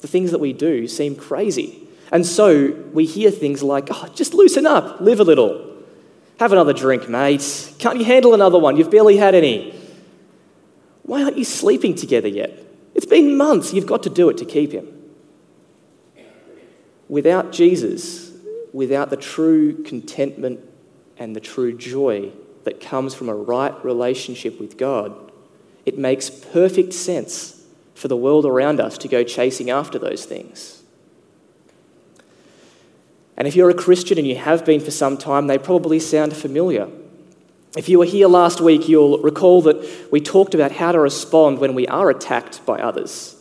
the 0.01 0.07
things 0.07 0.31
that 0.31 0.39
we 0.39 0.53
do 0.53 0.87
seem 0.87 1.15
crazy. 1.15 1.87
And 2.11 2.25
so 2.25 2.71
we 2.93 3.05
hear 3.05 3.31
things 3.31 3.61
like, 3.61 3.87
oh, 3.91 4.07
just 4.15 4.33
loosen 4.33 4.65
up, 4.65 5.01
live 5.01 5.19
a 5.19 5.23
little. 5.23 5.75
Have 6.39 6.51
another 6.51 6.73
drink, 6.73 7.09
mate. 7.09 7.73
Can't 7.79 7.97
you 7.97 8.05
handle 8.05 8.33
another 8.33 8.59
one? 8.59 8.77
You've 8.77 8.91
barely 8.91 9.17
had 9.17 9.33
any. 9.33 9.73
Why 11.03 11.23
aren't 11.23 11.37
you 11.37 11.43
sleeping 11.43 11.95
together 11.95 12.27
yet? 12.27 12.66
It's 12.97 13.05
been 13.05 13.37
months. 13.37 13.73
You've 13.73 13.85
got 13.85 14.03
to 14.03 14.09
do 14.09 14.27
it 14.27 14.37
to 14.39 14.45
keep 14.45 14.71
him. 14.71 14.91
Without 17.07 17.53
Jesus, 17.53 18.31
without 18.73 19.11
the 19.11 19.17
true 19.17 19.81
contentment 19.83 20.59
and 21.17 21.35
the 21.35 21.39
true 21.39 21.77
joy 21.77 22.31
that 22.65 22.81
comes 22.81 23.13
from 23.13 23.29
a 23.29 23.35
right 23.35 23.73
relationship 23.85 24.59
with 24.59 24.77
God, 24.77 25.31
it 25.85 25.97
makes 25.97 26.29
perfect 26.29 26.91
sense 26.91 27.63
for 27.93 28.07
the 28.07 28.17
world 28.17 28.45
around 28.45 28.79
us 28.79 28.97
to 28.97 29.07
go 29.07 29.23
chasing 29.23 29.69
after 29.69 29.97
those 29.97 30.25
things. 30.25 30.83
And 33.37 33.47
if 33.47 33.55
you're 33.55 33.69
a 33.69 33.75
Christian 33.75 34.17
and 34.17 34.27
you 34.27 34.35
have 34.35 34.65
been 34.65 34.81
for 34.81 34.91
some 34.91 35.17
time, 35.17 35.47
they 35.47 35.57
probably 35.59 35.99
sound 35.99 36.35
familiar. 36.35 36.89
If 37.75 37.89
you 37.89 37.99
were 37.99 38.05
here 38.05 38.27
last 38.27 38.61
week, 38.61 38.87
you'll 38.87 39.19
recall 39.19 39.61
that 39.63 40.11
we 40.11 40.21
talked 40.21 40.55
about 40.55 40.71
how 40.71 40.91
to 40.91 40.99
respond 40.99 41.59
when 41.59 41.75
we 41.75 41.85
are 41.87 42.09
attacked 42.09 42.65
by 42.65 42.79
others. 42.79 43.35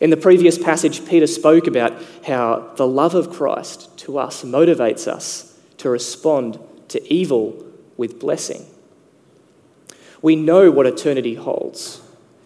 In 0.00 0.10
the 0.10 0.16
previous 0.16 0.58
passage, 0.58 1.06
Peter 1.06 1.26
spoke 1.26 1.66
about 1.66 1.92
how 2.26 2.72
the 2.76 2.86
love 2.86 3.14
of 3.14 3.30
Christ 3.30 3.96
to 3.98 4.18
us 4.18 4.44
motivates 4.44 5.06
us 5.08 5.58
to 5.78 5.90
respond 5.90 6.58
to 6.88 7.12
evil 7.12 7.64
with 7.96 8.20
blessing. 8.20 8.64
We 10.22 10.36
know 10.36 10.70
what 10.70 10.86
eternity 10.86 11.34
holds, 11.34 12.00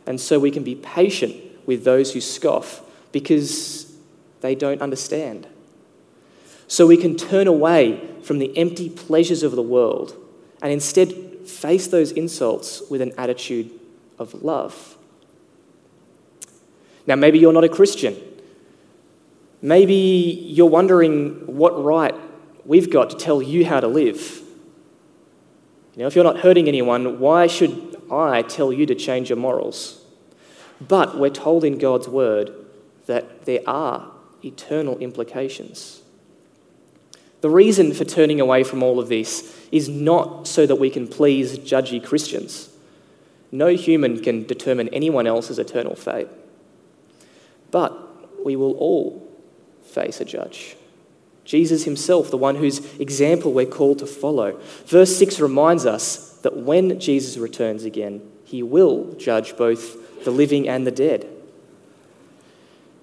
and 0.07 0.21
so 0.21 0.38
we 0.38 0.51
can 0.51 0.64
be 0.64 0.75
patient 0.75 1.37
with 1.67 1.85
those 1.85 2.12
who 2.12 2.21
scoff 2.21 2.83
because 3.12 3.93
they 4.41 4.55
don't 4.55 4.83
understand. 4.83 5.47
So 6.67 6.87
we 6.87 6.97
can 6.97 7.17
turn 7.17 7.47
away 7.47 8.09
from 8.23 8.38
the 8.38 8.57
empty 8.59 8.91
pleasures 8.91 9.43
of 9.43 9.53
the 9.53 9.62
world 9.62 10.17
and 10.62 10.73
instead 10.73 11.12
face 11.47 11.87
those 11.88 12.12
insults 12.12 12.83
with 12.90 13.01
an 13.01 13.12
attitude 13.16 13.71
of 14.18 14.42
love. 14.42 14.97
Now, 17.07 17.16
maybe 17.16 17.38
you're 17.38 17.53
not 17.53 17.64
a 17.64 17.68
Christian. 17.68 18.16
Maybe 19.62 19.94
you're 19.94 20.66
wondering 20.66 21.47
what 21.47 21.83
right 21.83 22.14
we've 22.64 22.90
got 22.90 23.11
to 23.11 23.16
tell 23.16 23.40
you 23.40 23.64
how 23.64 23.81
to 23.81 23.88
live. 23.88 24.42
You 25.94 26.03
know, 26.03 26.07
if 26.07 26.14
you're 26.14 26.25
not 26.25 26.40
hurting 26.40 26.68
anyone, 26.68 27.18
why 27.18 27.47
should 27.47 27.97
I 28.11 28.42
tell 28.42 28.73
you 28.73 28.87
to 28.87 28.94
change 28.94 29.31
your 29.31 29.38
morals? 29.38 30.05
But 30.81 31.18
we're 31.18 31.31
told 31.31 31.64
in 31.64 31.79
God's 31.79 32.09
word 32.09 32.53
that 33.07 33.47
there 33.47 33.62
are 33.66 34.12
eternal 34.44 34.99
implications. 34.99 36.03
The 37.40 37.51
reason 37.51 37.94
for 37.94 38.05
turning 38.05 38.40
away 38.40 38.62
from 38.64 38.83
all 38.83 39.01
of 39.01 39.09
this 39.09 39.58
is 39.70 39.88
not 39.88 40.46
so 40.46 40.66
that 40.66 40.76
we 40.76 40.90
can 40.90 41.07
please 41.07 41.59
judgy 41.59 42.04
Christians. 42.04 42.70
No 43.50 43.68
human 43.68 44.22
can 44.22 44.44
determine 44.44 44.88
anyone 44.88 45.26
else's 45.26 45.59
eternal 45.59 45.94
fate. 45.94 46.28
But 47.70 48.44
we 48.44 48.57
will 48.57 48.72
all 48.72 49.28
face 49.83 50.20
a 50.20 50.24
judge. 50.24 50.76
Jesus 51.44 51.85
himself, 51.85 52.31
the 52.31 52.37
one 52.37 52.57
whose 52.57 52.78
example 53.00 53.52
we're 53.52 53.66
called 53.66 53.98
to 54.00 54.07
follow. 54.07 54.61
Verse 54.85 55.16
6 55.16 55.40
reminds 55.40 55.87
us 55.87 56.38
that 56.42 56.57
when 56.57 57.00
Jesus 57.00 57.38
returns 57.38 57.85
again, 57.85 58.20
he 58.44 58.62
will 58.62 59.14
judge 59.14 59.57
both 59.57 60.24
the 60.24 60.31
living 60.31 60.68
and 60.68 60.87
the 60.87 60.90
dead. 60.90 61.26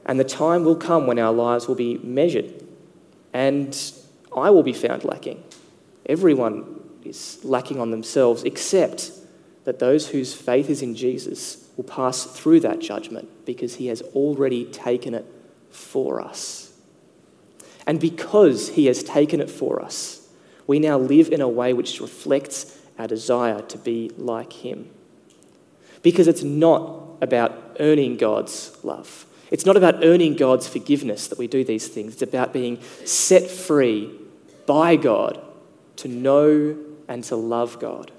And 0.05 0.19
the 0.19 0.23
time 0.23 0.63
will 0.63 0.75
come 0.75 1.07
when 1.07 1.17
our 1.17 1.33
lives 1.33 1.67
will 1.67 1.75
be 1.75 1.97
measured 1.97 2.63
and 3.33 3.77
I 4.35 4.49
will 4.49 4.63
be 4.63 4.73
found 4.73 5.03
lacking. 5.03 5.43
Everyone 6.05 6.81
is 7.03 7.39
lacking 7.43 7.79
on 7.79 7.91
themselves, 7.91 8.43
except 8.43 9.11
that 9.63 9.79
those 9.79 10.09
whose 10.09 10.33
faith 10.33 10.69
is 10.69 10.81
in 10.81 10.95
Jesus 10.95 11.67
will 11.75 11.83
pass 11.83 12.23
through 12.25 12.59
that 12.61 12.79
judgment 12.79 13.45
because 13.45 13.75
he 13.75 13.87
has 13.87 14.01
already 14.13 14.65
taken 14.65 15.13
it 15.13 15.25
for 15.71 16.21
us. 16.21 16.71
And 17.87 17.99
because 17.99 18.69
he 18.69 18.85
has 18.87 19.03
taken 19.03 19.39
it 19.39 19.49
for 19.49 19.81
us, 19.81 20.27
we 20.67 20.79
now 20.79 20.97
live 20.97 21.29
in 21.29 21.41
a 21.41 21.49
way 21.49 21.73
which 21.73 21.99
reflects 21.99 22.79
our 22.97 23.07
desire 23.07 23.61
to 23.61 23.77
be 23.77 24.11
like 24.17 24.53
him. 24.53 24.89
Because 26.01 26.27
it's 26.27 26.43
not 26.43 27.03
about 27.21 27.77
earning 27.79 28.17
God's 28.17 28.77
love. 28.83 29.25
It's 29.51 29.65
not 29.65 29.77
about 29.77 30.03
earning 30.03 30.35
God's 30.35 30.67
forgiveness 30.67 31.27
that 31.27 31.37
we 31.37 31.47
do 31.47 31.63
these 31.63 31.87
things. 31.87 32.13
It's 32.13 32.21
about 32.21 32.53
being 32.53 32.81
set 33.03 33.47
free 33.49 34.11
by 34.65 34.95
God 34.95 35.41
to 35.97 36.07
know 36.07 36.77
and 37.07 37.23
to 37.25 37.35
love 37.35 37.79
God. 37.79 38.11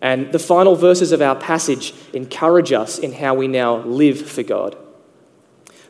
And 0.00 0.30
the 0.32 0.38
final 0.38 0.76
verses 0.76 1.12
of 1.12 1.20
our 1.20 1.34
passage 1.34 1.92
encourage 2.12 2.72
us 2.72 2.98
in 2.98 3.12
how 3.12 3.34
we 3.34 3.48
now 3.48 3.78
live 3.78 4.30
for 4.30 4.42
God. 4.42 4.76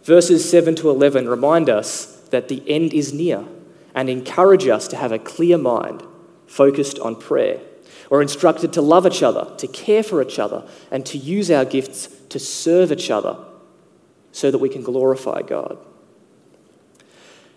Verses 0.03 0.49
7 0.49 0.75
to 0.77 0.89
11 0.89 1.29
remind 1.29 1.69
us 1.69 2.23
that 2.31 2.49
the 2.49 2.63
end 2.67 2.95
is 2.95 3.13
near 3.13 3.45
and 3.95 4.09
encourage 4.09 4.67
us 4.67 4.89
to 4.89 4.97
have 4.97 5.13
a 5.13 5.19
clear 5.19 5.59
mind 5.59 6.03
focused 6.47 6.99
on 7.01 7.17
prayer. 7.17 7.61
We're 8.09 8.23
instructed 8.23 8.73
to 8.73 8.83
love 8.83 9.07
each 9.07 9.23
other, 9.23 9.55
to 9.59 9.67
care 9.67 10.03
for 10.03 10.23
each 10.23 10.39
other, 10.39 10.67
and 10.91 11.05
to 11.07 11.19
use 11.19 11.51
our 11.51 11.67
gifts 11.67 12.07
to 12.31 12.39
serve 12.39 12.91
each 12.91 13.11
other 13.11 13.37
so 14.33 14.51
that 14.51 14.59
we 14.59 14.69
can 14.69 14.83
glorify 14.83 15.43
God. 15.43 15.79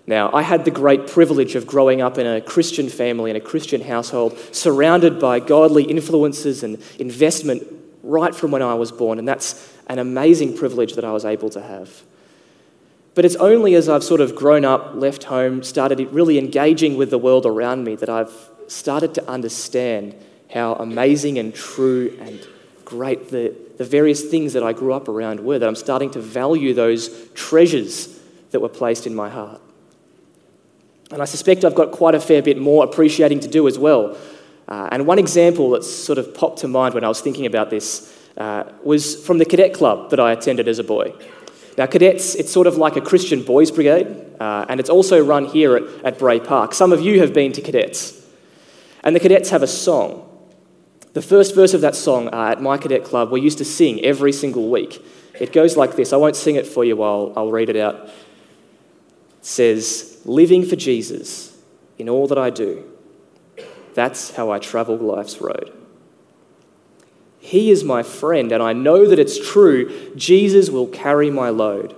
Now, 0.07 0.31
I 0.33 0.41
had 0.41 0.65
the 0.65 0.71
great 0.71 1.07
privilege 1.07 1.55
of 1.55 1.67
growing 1.67 2.01
up 2.01 2.17
in 2.17 2.25
a 2.25 2.41
Christian 2.41 2.89
family, 2.89 3.29
in 3.29 3.37
a 3.37 3.41
Christian 3.41 3.81
household, 3.81 4.37
surrounded 4.51 5.19
by 5.19 5.39
godly 5.39 5.83
influences 5.83 6.63
and 6.63 6.81
investment 6.99 7.63
right 8.03 8.33
from 8.33 8.51
when 8.51 8.61
I 8.61 8.73
was 8.73 8.91
born, 8.91 9.19
and 9.19 9.27
that's 9.27 9.71
an 9.87 9.99
amazing 9.99 10.57
privilege 10.57 10.95
that 10.95 11.05
I 11.05 11.11
was 11.11 11.25
able 11.25 11.49
to 11.51 11.61
have. 11.61 12.01
But 13.13 13.25
it's 13.25 13.35
only 13.35 13.75
as 13.75 13.89
I've 13.89 14.03
sort 14.03 14.21
of 14.21 14.35
grown 14.35 14.65
up, 14.65 14.93
left 14.95 15.25
home, 15.25 15.63
started 15.63 15.99
really 16.11 16.39
engaging 16.39 16.97
with 16.97 17.09
the 17.09 17.17
world 17.17 17.45
around 17.45 17.83
me 17.83 17.95
that 17.95 18.09
I've 18.09 18.33
started 18.67 19.13
to 19.15 19.29
understand 19.29 20.15
how 20.51 20.75
amazing 20.75 21.37
and 21.37 21.53
true 21.53 22.17
and 22.21 22.45
great 22.85 23.29
the, 23.29 23.53
the 23.77 23.83
various 23.83 24.23
things 24.29 24.53
that 24.53 24.63
I 24.63 24.73
grew 24.73 24.93
up 24.93 25.07
around 25.07 25.41
were, 25.41 25.59
that 25.59 25.67
I'm 25.67 25.75
starting 25.75 26.09
to 26.11 26.21
value 26.21 26.73
those 26.73 27.29
treasures 27.33 28.19
that 28.51 28.61
were 28.61 28.69
placed 28.69 29.05
in 29.05 29.13
my 29.13 29.29
heart. 29.29 29.61
And 31.12 31.21
I 31.21 31.26
suspect 31.26 31.65
I've 31.65 31.76
got 31.76 31.91
quite 31.91 32.15
a 32.15 32.19
fair 32.19 32.41
bit 32.41 32.58
more 32.58 32.84
appreciating 32.84 33.41
to 33.41 33.47
do 33.47 33.67
as 33.67 33.78
well. 33.78 34.17
Uh, 34.67 34.88
and 34.91 35.06
one 35.06 35.19
example 35.19 35.71
that 35.71 35.84
sort 35.84 36.17
of 36.17 36.34
popped 36.34 36.60
to 36.60 36.67
mind 36.67 36.93
when 36.93 37.04
I 37.04 37.10
was 37.10 37.19
thinking 37.19 37.45
about 37.45 37.69
this 37.69 38.17
uh, 38.38 38.63
was 38.84 39.24
from 39.26 39.38
the 39.38 39.45
cadet 39.45 39.74
club 39.74 40.10
that 40.12 40.19
I 40.19 40.32
attended 40.32 40.67
as 40.67 40.80
a 40.80 40.84
boy. 40.84 41.13
Now, 41.78 41.86
cadets, 41.86 42.36
it's 42.36 42.52
sort 42.52 42.67
of 42.67 42.78
like 42.78 42.95
a 42.95 43.02
Christian 43.02 43.43
boys' 43.43 43.71
brigade, 43.71 44.08
uh, 44.39 44.65
and 44.69 44.80
it's 44.80 44.89
also 44.89 45.24
run 45.24 45.45
here 45.45 45.76
at, 45.76 45.84
at 46.06 46.19
Bray 46.19 46.39
Park. 46.39 46.74
Some 46.74 46.91
of 46.91 47.02
you 47.02 47.19
have 47.19 47.34
been 47.34 47.52
to 47.54 47.62
cadets. 47.62 48.26
And 49.04 49.15
the 49.15 49.19
cadets 49.19 49.50
have 49.50 49.63
a 49.63 49.67
song. 49.67 50.28
The 51.13 51.21
first 51.21 51.56
verse 51.56 51.74
of 51.74 51.82
that 51.82 51.95
song 51.95 52.30
uh, 52.30 52.52
at 52.52 52.62
my 52.62 52.78
cadet 52.78 53.04
club, 53.04 53.32
we 53.32 53.41
used 53.41 53.58
to 53.58 53.65
sing 53.65 54.04
every 54.06 54.32
single 54.32 54.69
week. 54.69 55.04
It 55.39 55.52
goes 55.52 55.76
like 55.76 55.95
this. 55.95 56.13
I 56.13 56.17
won't 56.17 56.36
sing 56.36 56.56
it 56.56 56.67
for 56.67 56.86
you 56.86 56.95
while 56.95 57.34
I'll 57.36 57.52
read 57.52 57.69
it 57.69 57.76
out. 57.76 58.10
Says, 59.41 60.21
living 60.23 60.63
for 60.63 60.75
Jesus 60.75 61.58
in 61.97 62.08
all 62.08 62.27
that 62.27 62.38
I 62.38 62.49
do. 62.49 62.86
That's 63.93 64.36
how 64.36 64.51
I 64.51 64.60
travel 64.60 64.97
life's 64.97 65.41
road. 65.41 65.73
He 67.39 67.71
is 67.71 67.84
my 67.84 68.04
friend, 68.04 68.51
and 68.51 68.62
I 68.62 68.71
know 68.71 69.08
that 69.08 69.19
it's 69.19 69.51
true. 69.51 70.13
Jesus 70.15 70.69
will 70.69 70.88
carry 70.88 71.30
my 71.30 71.49
load. 71.49 71.95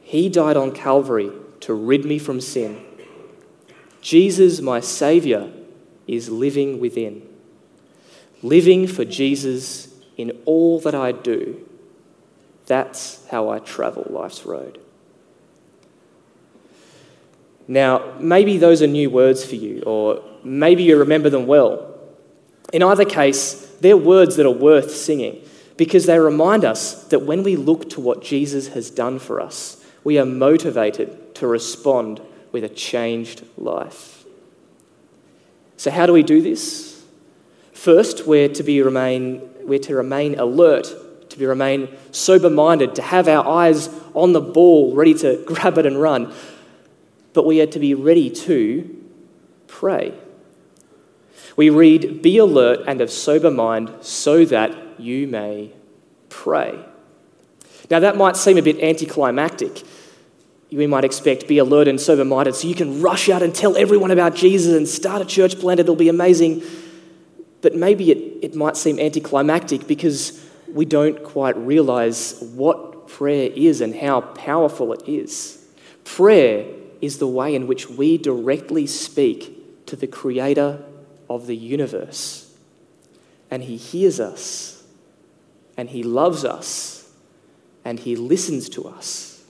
He 0.00 0.28
died 0.28 0.56
on 0.56 0.72
Calvary 0.72 1.30
to 1.60 1.74
rid 1.74 2.04
me 2.04 2.18
from 2.18 2.40
sin. 2.40 2.84
Jesus, 4.00 4.60
my 4.60 4.80
Saviour, 4.80 5.50
is 6.06 6.30
living 6.30 6.80
within. 6.80 7.28
Living 8.42 8.86
for 8.86 9.04
Jesus 9.04 9.92
in 10.16 10.38
all 10.46 10.80
that 10.80 10.94
I 10.94 11.12
do. 11.12 11.68
That's 12.66 13.26
how 13.28 13.50
I 13.50 13.58
travel 13.58 14.06
life's 14.08 14.46
road. 14.46 14.80
Now, 17.70 18.14
maybe 18.18 18.58
those 18.58 18.82
are 18.82 18.88
new 18.88 19.10
words 19.10 19.44
for 19.44 19.54
you, 19.54 19.84
or 19.86 20.24
maybe 20.42 20.82
you 20.82 20.98
remember 20.98 21.30
them 21.30 21.46
well. 21.46 21.96
In 22.72 22.82
either 22.82 23.04
case, 23.04 23.64
they're 23.80 23.96
words 23.96 24.34
that 24.36 24.44
are 24.44 24.50
worth 24.50 24.90
singing 24.90 25.40
because 25.76 26.06
they 26.06 26.18
remind 26.18 26.64
us 26.64 27.04
that 27.10 27.20
when 27.20 27.44
we 27.44 27.54
look 27.54 27.88
to 27.90 28.00
what 28.00 28.22
Jesus 28.22 28.66
has 28.74 28.90
done 28.90 29.20
for 29.20 29.40
us, 29.40 29.86
we 30.02 30.18
are 30.18 30.26
motivated 30.26 31.32
to 31.36 31.46
respond 31.46 32.20
with 32.50 32.64
a 32.64 32.68
changed 32.68 33.44
life. 33.56 34.24
So, 35.76 35.92
how 35.92 36.06
do 36.06 36.12
we 36.12 36.24
do 36.24 36.42
this? 36.42 37.04
First, 37.72 38.26
we're 38.26 38.48
to, 38.48 38.64
be 38.64 38.82
remain, 38.82 39.48
we're 39.62 39.78
to 39.78 39.94
remain 39.94 40.40
alert, 40.40 41.30
to 41.30 41.38
be 41.38 41.46
remain 41.46 41.88
sober 42.10 42.50
minded, 42.50 42.96
to 42.96 43.02
have 43.02 43.28
our 43.28 43.46
eyes 43.46 43.88
on 44.12 44.32
the 44.32 44.40
ball, 44.40 44.92
ready 44.92 45.14
to 45.14 45.40
grab 45.46 45.78
it 45.78 45.86
and 45.86 46.02
run. 46.02 46.34
But 47.32 47.46
we 47.46 47.60
are 47.60 47.66
to 47.66 47.78
be 47.78 47.94
ready 47.94 48.30
to 48.30 48.96
pray. 49.66 50.14
We 51.56 51.70
read, 51.70 52.22
Be 52.22 52.38
alert 52.38 52.80
and 52.86 53.00
of 53.00 53.10
sober 53.10 53.50
mind 53.50 53.92
so 54.00 54.44
that 54.46 55.00
you 55.00 55.26
may 55.26 55.72
pray. 56.28 56.78
Now, 57.90 58.00
that 58.00 58.16
might 58.16 58.36
seem 58.36 58.56
a 58.56 58.62
bit 58.62 58.80
anticlimactic. 58.80 59.82
We 60.70 60.86
might 60.86 61.04
expect, 61.04 61.48
be 61.48 61.58
alert 61.58 61.88
and 61.88 62.00
sober 62.00 62.24
minded 62.24 62.54
so 62.54 62.68
you 62.68 62.74
can 62.74 63.02
rush 63.02 63.28
out 63.28 63.42
and 63.42 63.52
tell 63.52 63.76
everyone 63.76 64.12
about 64.12 64.36
Jesus 64.36 64.76
and 64.76 64.86
start 64.86 65.20
a 65.20 65.24
church 65.24 65.58
plant. 65.58 65.80
It'll 65.80 65.96
be 65.96 66.08
amazing. 66.08 66.62
But 67.60 67.74
maybe 67.74 68.10
it, 68.12 68.38
it 68.42 68.54
might 68.54 68.76
seem 68.76 68.98
anticlimactic 69.00 69.86
because 69.88 70.44
we 70.72 70.84
don't 70.84 71.22
quite 71.24 71.56
realize 71.56 72.40
what 72.54 73.08
prayer 73.08 73.50
is 73.52 73.80
and 73.80 73.94
how 73.94 74.20
powerful 74.20 74.92
it 74.92 75.08
is. 75.08 75.66
Prayer 76.04 76.64
is 77.00 77.18
the 77.18 77.28
way 77.28 77.54
in 77.54 77.66
which 77.66 77.88
we 77.88 78.18
directly 78.18 78.86
speak 78.86 79.86
to 79.86 79.96
the 79.96 80.06
Creator 80.06 80.82
of 81.28 81.46
the 81.46 81.56
universe. 81.56 82.54
And 83.50 83.64
He 83.64 83.76
hears 83.76 84.20
us, 84.20 84.84
and 85.76 85.90
He 85.90 86.02
loves 86.02 86.44
us, 86.44 87.10
and 87.84 87.98
He 87.98 88.16
listens 88.16 88.68
to 88.70 88.86
us. 88.86 89.42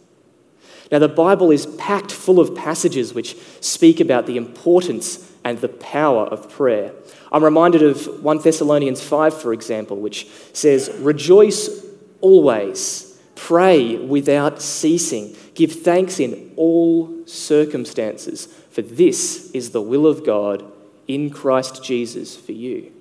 Now, 0.91 0.99
the 0.99 1.09
Bible 1.09 1.51
is 1.51 1.67
packed 1.67 2.11
full 2.11 2.41
of 2.41 2.55
passages 2.55 3.15
which 3.15 3.37
speak 3.61 4.01
about 4.01 4.27
the 4.27 4.37
importance 4.37 5.31
and 5.45 5.59
the 5.59 5.69
power 5.69 6.25
of 6.27 6.51
prayer. 6.51 6.93
I'm 7.33 7.45
reminded 7.45 7.83
of 7.83 8.23
1 8.23 8.39
Thessalonians 8.43 9.01
5, 9.01 9.41
for 9.41 9.53
example, 9.53 9.97
which 9.97 10.27
says, 10.53 10.91
Rejoice 10.99 11.87
always, 12.21 13.19
pray 13.37 13.97
without 13.97 14.61
ceasing, 14.61 15.37
give 15.55 15.73
thanks 15.73 16.21
in 16.21 16.53
all 16.57 17.27
circumstances, 17.27 18.47
for 18.71 18.83
this 18.83 19.51
is 19.53 19.71
the 19.71 19.83
will 19.83 20.07
of 20.07 20.25
God 20.25 20.65
in 21.09 21.31
Christ 21.31 21.83
Jesus 21.83 22.37
for 22.37 22.53
you. 22.53 22.93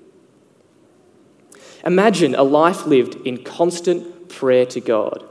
Imagine 1.85 2.35
a 2.35 2.43
life 2.43 2.85
lived 2.85 3.15
in 3.25 3.43
constant 3.43 4.29
prayer 4.29 4.65
to 4.67 4.81
God. 4.81 5.23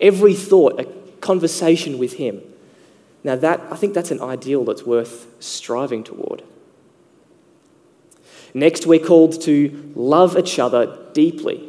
Every 0.00 0.34
thought, 0.34 0.80
a 0.80 0.84
conversation 1.20 1.98
with 1.98 2.14
Him. 2.14 2.42
Now, 3.24 3.36
that, 3.36 3.60
I 3.70 3.76
think 3.76 3.94
that's 3.94 4.10
an 4.10 4.20
ideal 4.20 4.64
that's 4.64 4.84
worth 4.84 5.26
striving 5.42 6.04
toward. 6.04 6.42
Next, 8.54 8.86
we're 8.86 9.04
called 9.04 9.40
to 9.42 9.92
love 9.94 10.36
each 10.36 10.58
other 10.58 10.98
deeply. 11.12 11.67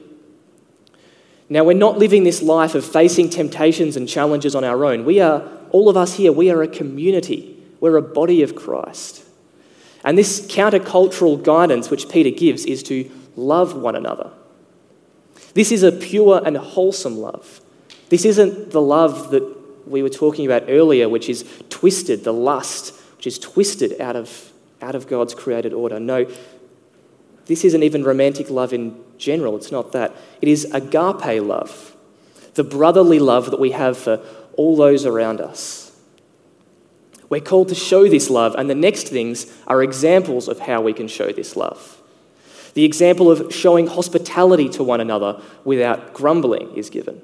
Now, 1.50 1.64
we're 1.64 1.74
not 1.74 1.98
living 1.98 2.24
this 2.24 2.44
life 2.44 2.76
of 2.76 2.86
facing 2.86 3.30
temptations 3.30 3.98
and 3.98 4.08
challenges 4.08 4.54
on 4.54 4.64
our 4.64 4.86
own. 4.86 5.04
We 5.04 5.20
are, 5.20 5.44
all 5.72 5.90
of 5.90 5.98
us 5.98 6.14
here, 6.16 6.32
we 6.32 6.52
are 6.52 6.62
a 6.62 6.68
community. 6.68 7.58
We're 7.80 7.98
a 7.98 8.04
body 8.04 8.44
of 8.44 8.56
Christ. 8.56 9.26
And 10.04 10.18
this 10.18 10.46
countercultural 10.48 11.44
guidance 11.44 11.90
which 11.90 12.08
Peter 12.08 12.30
gives 12.30 12.66
is 12.66 12.84
to 12.84 13.10
love 13.36 13.76
one 13.76 13.96
another. 13.96 14.32
This 15.56 15.72
is 15.72 15.82
a 15.82 15.92
pure 15.92 16.42
and 16.46 16.56
wholesome 16.56 17.18
love. 17.18 17.62
This 18.10 18.26
isn't 18.26 18.72
the 18.72 18.82
love 18.82 19.32
that 19.32 19.88
we 19.88 20.04
were 20.04 20.10
talking 20.10 20.46
about 20.46 20.66
earlier, 20.68 21.10
which 21.10 21.30
is 21.30 21.46
twisted, 21.70 22.24
the 22.24 22.34
lust, 22.34 22.94
which 23.18 23.26
is 23.26 23.40
twisted 23.40 24.00
out 24.00 24.16
of, 24.16 24.52
out 24.82 24.94
of 24.94 25.08
God's 25.08 25.34
created 25.34 25.74
order. 25.74 26.00
No, 26.00 26.28
this 27.50 27.66
isn't 27.66 27.82
even 27.82 28.04
romantic 28.04 28.52
love 28.52 28.74
in 28.74 28.96
general. 29.18 29.56
It's 29.58 29.72
not 29.72 29.92
that. 29.94 30.16
It 30.40 30.48
is 30.48 30.66
agape 30.66 31.42
love, 31.42 31.96
the 32.54 32.64
brotherly 32.64 33.18
love 33.18 33.50
that 33.50 33.60
we 33.60 33.72
have 33.72 33.98
for 33.98 34.24
all 34.54 34.76
those 34.78 35.04
around 35.04 35.42
us. 35.42 35.92
We're 37.28 37.42
called 37.42 37.70
to 37.70 37.76
show 37.76 38.08
this 38.08 38.30
love, 38.30 38.54
and 38.54 38.70
the 38.70 38.76
next 38.76 39.08
things 39.08 39.52
are 39.66 39.82
examples 39.82 40.48
of 40.48 40.60
how 40.60 40.82
we 40.82 40.94
can 40.94 41.08
show 41.08 41.32
this 41.32 41.56
love. 41.56 42.00
The 42.76 42.86
example 42.86 43.32
of 43.32 43.52
showing 43.52 43.88
hospitality 43.88 44.70
to 44.70 44.84
one 44.84 45.02
another 45.02 45.42
without 45.66 46.14
grumbling 46.14 46.76
is 46.78 46.92
given. 46.92 47.20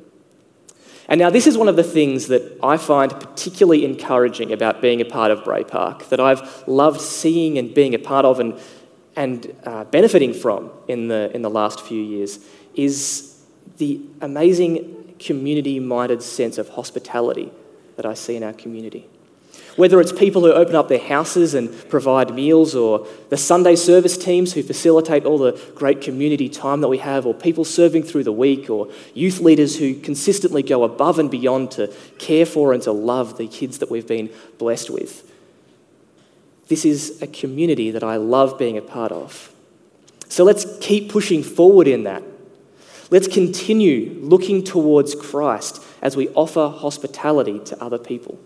And 1.08 1.20
now, 1.20 1.30
this 1.30 1.46
is 1.46 1.56
one 1.56 1.68
of 1.68 1.76
the 1.76 1.84
things 1.84 2.30
that 2.30 2.58
I 2.64 2.78
find 2.78 3.12
particularly 3.12 3.86
encouraging 3.86 4.52
about 4.52 4.82
being 4.82 5.02
a 5.02 5.06
part 5.06 5.30
of 5.30 5.44
Bray 5.44 5.64
Park, 5.64 6.10
that 6.10 6.20
I've 6.20 6.68
loved 6.68 7.00
seeing 7.00 7.60
and 7.60 7.76
being 7.76 7.94
a 7.94 8.00
part 8.00 8.26
of 8.26 8.40
and, 8.40 8.60
and 9.16 9.56
uh, 9.64 9.84
benefiting 9.86 10.34
from 10.34 10.72
in 10.88 11.08
the, 11.08 11.32
in 11.34 11.42
the 11.42 11.50
last 11.50 11.82
few 11.82 12.02
years, 12.02 12.40
is 12.76 13.44
the 13.78 14.02
amazing 14.22 15.16
community 15.20 15.80
minded 15.80 16.22
sense 16.22 16.58
of 16.58 16.70
hospitality 16.70 17.52
that 17.96 18.06
I 18.06 18.14
see 18.14 18.36
in 18.36 18.44
our 18.44 18.54
community. 18.54 19.08
Whether 19.78 20.00
it's 20.00 20.14
people 20.14 20.42
who 20.42 20.54
open 20.54 20.76
up 20.76 20.88
their 20.88 21.00
houses 21.00 21.54
and 21.54 21.70
provide 21.90 22.34
meals, 22.34 22.76
or 22.76 23.08
the 23.30 23.38
Sunday 23.38 23.76
service 23.76 24.18
teams 24.18 24.54
who 24.54 24.64
facilitate 24.64 25.26
all 25.26 25.38
the 25.38 25.62
great 25.76 26.02
community 26.02 26.48
time 26.48 26.80
that 26.82 26.88
we 26.88 26.98
have, 27.00 27.26
or 27.26 27.34
people 27.34 27.66
serving 27.66 28.04
through 28.04 28.24
the 28.24 28.32
week, 28.32 28.70
or 28.70 28.90
youth 29.14 29.40
leaders 29.40 29.78
who 29.78 29.96
consistently 30.00 30.64
go 30.64 30.84
above 30.84 31.20
and 31.20 31.30
beyond 31.30 31.72
to 31.72 31.94
care 32.20 32.46
for 32.46 32.74
and 32.74 32.84
to 32.84 32.92
love 32.92 33.38
the 33.38 33.48
kids 33.48 33.80
that 33.80 33.92
we've 33.92 34.08
been 34.08 34.30
blessed 34.58 34.90
with. 34.90 35.30
This 36.68 36.86
is 36.86 37.22
a 37.22 37.28
community 37.28 37.92
that 37.92 38.04
I 38.04 38.18
love 38.18 38.58
being 38.58 38.78
a 38.78 38.82
part 38.82 39.12
of. 39.12 39.52
So 40.28 40.44
let's 40.44 40.66
keep 40.82 41.12
pushing 41.12 41.44
forward 41.44 41.88
in 41.88 42.04
that. 42.04 42.24
Let's 43.12 43.28
continue 43.28 44.18
looking 44.22 44.64
towards 44.64 45.14
Christ 45.14 45.82
as 46.02 46.18
we 46.18 46.30
offer 46.30 46.70
hospitality 46.70 47.60
to 47.60 47.82
other 47.82 48.00
people. 48.00 48.40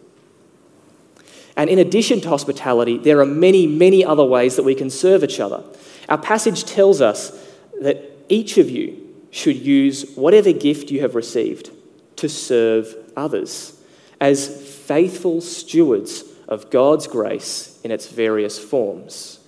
And 1.56 1.70
in 1.70 1.80
addition 1.80 2.22
to 2.22 2.30
hospitality, 2.30 2.98
there 2.98 3.20
are 3.20 3.26
many, 3.26 3.68
many 3.68 4.04
other 4.04 4.24
ways 4.24 4.56
that 4.56 4.64
we 4.64 4.76
can 4.76 4.90
serve 4.90 5.24
each 5.24 5.40
other. 5.40 5.64
Our 6.08 6.18
passage 6.18 6.66
tells 6.66 7.02
us 7.02 7.32
that 7.82 8.04
each 8.30 8.58
of 8.58 8.70
you 8.70 9.06
should 9.32 9.58
use 9.58 10.12
whatever 10.16 10.52
gift 10.52 10.92
you 10.92 11.02
have 11.02 11.16
received 11.16 11.72
to 12.18 12.28
serve 12.28 12.96
others 13.16 13.82
as 14.22 14.48
faithful 14.86 15.42
stewards 15.42 16.24
of 16.48 16.70
God's 16.70 17.08
grace 17.08 17.69
in 17.84 17.92
its 17.92 18.08
various 18.08 18.60
forms. 18.60 19.40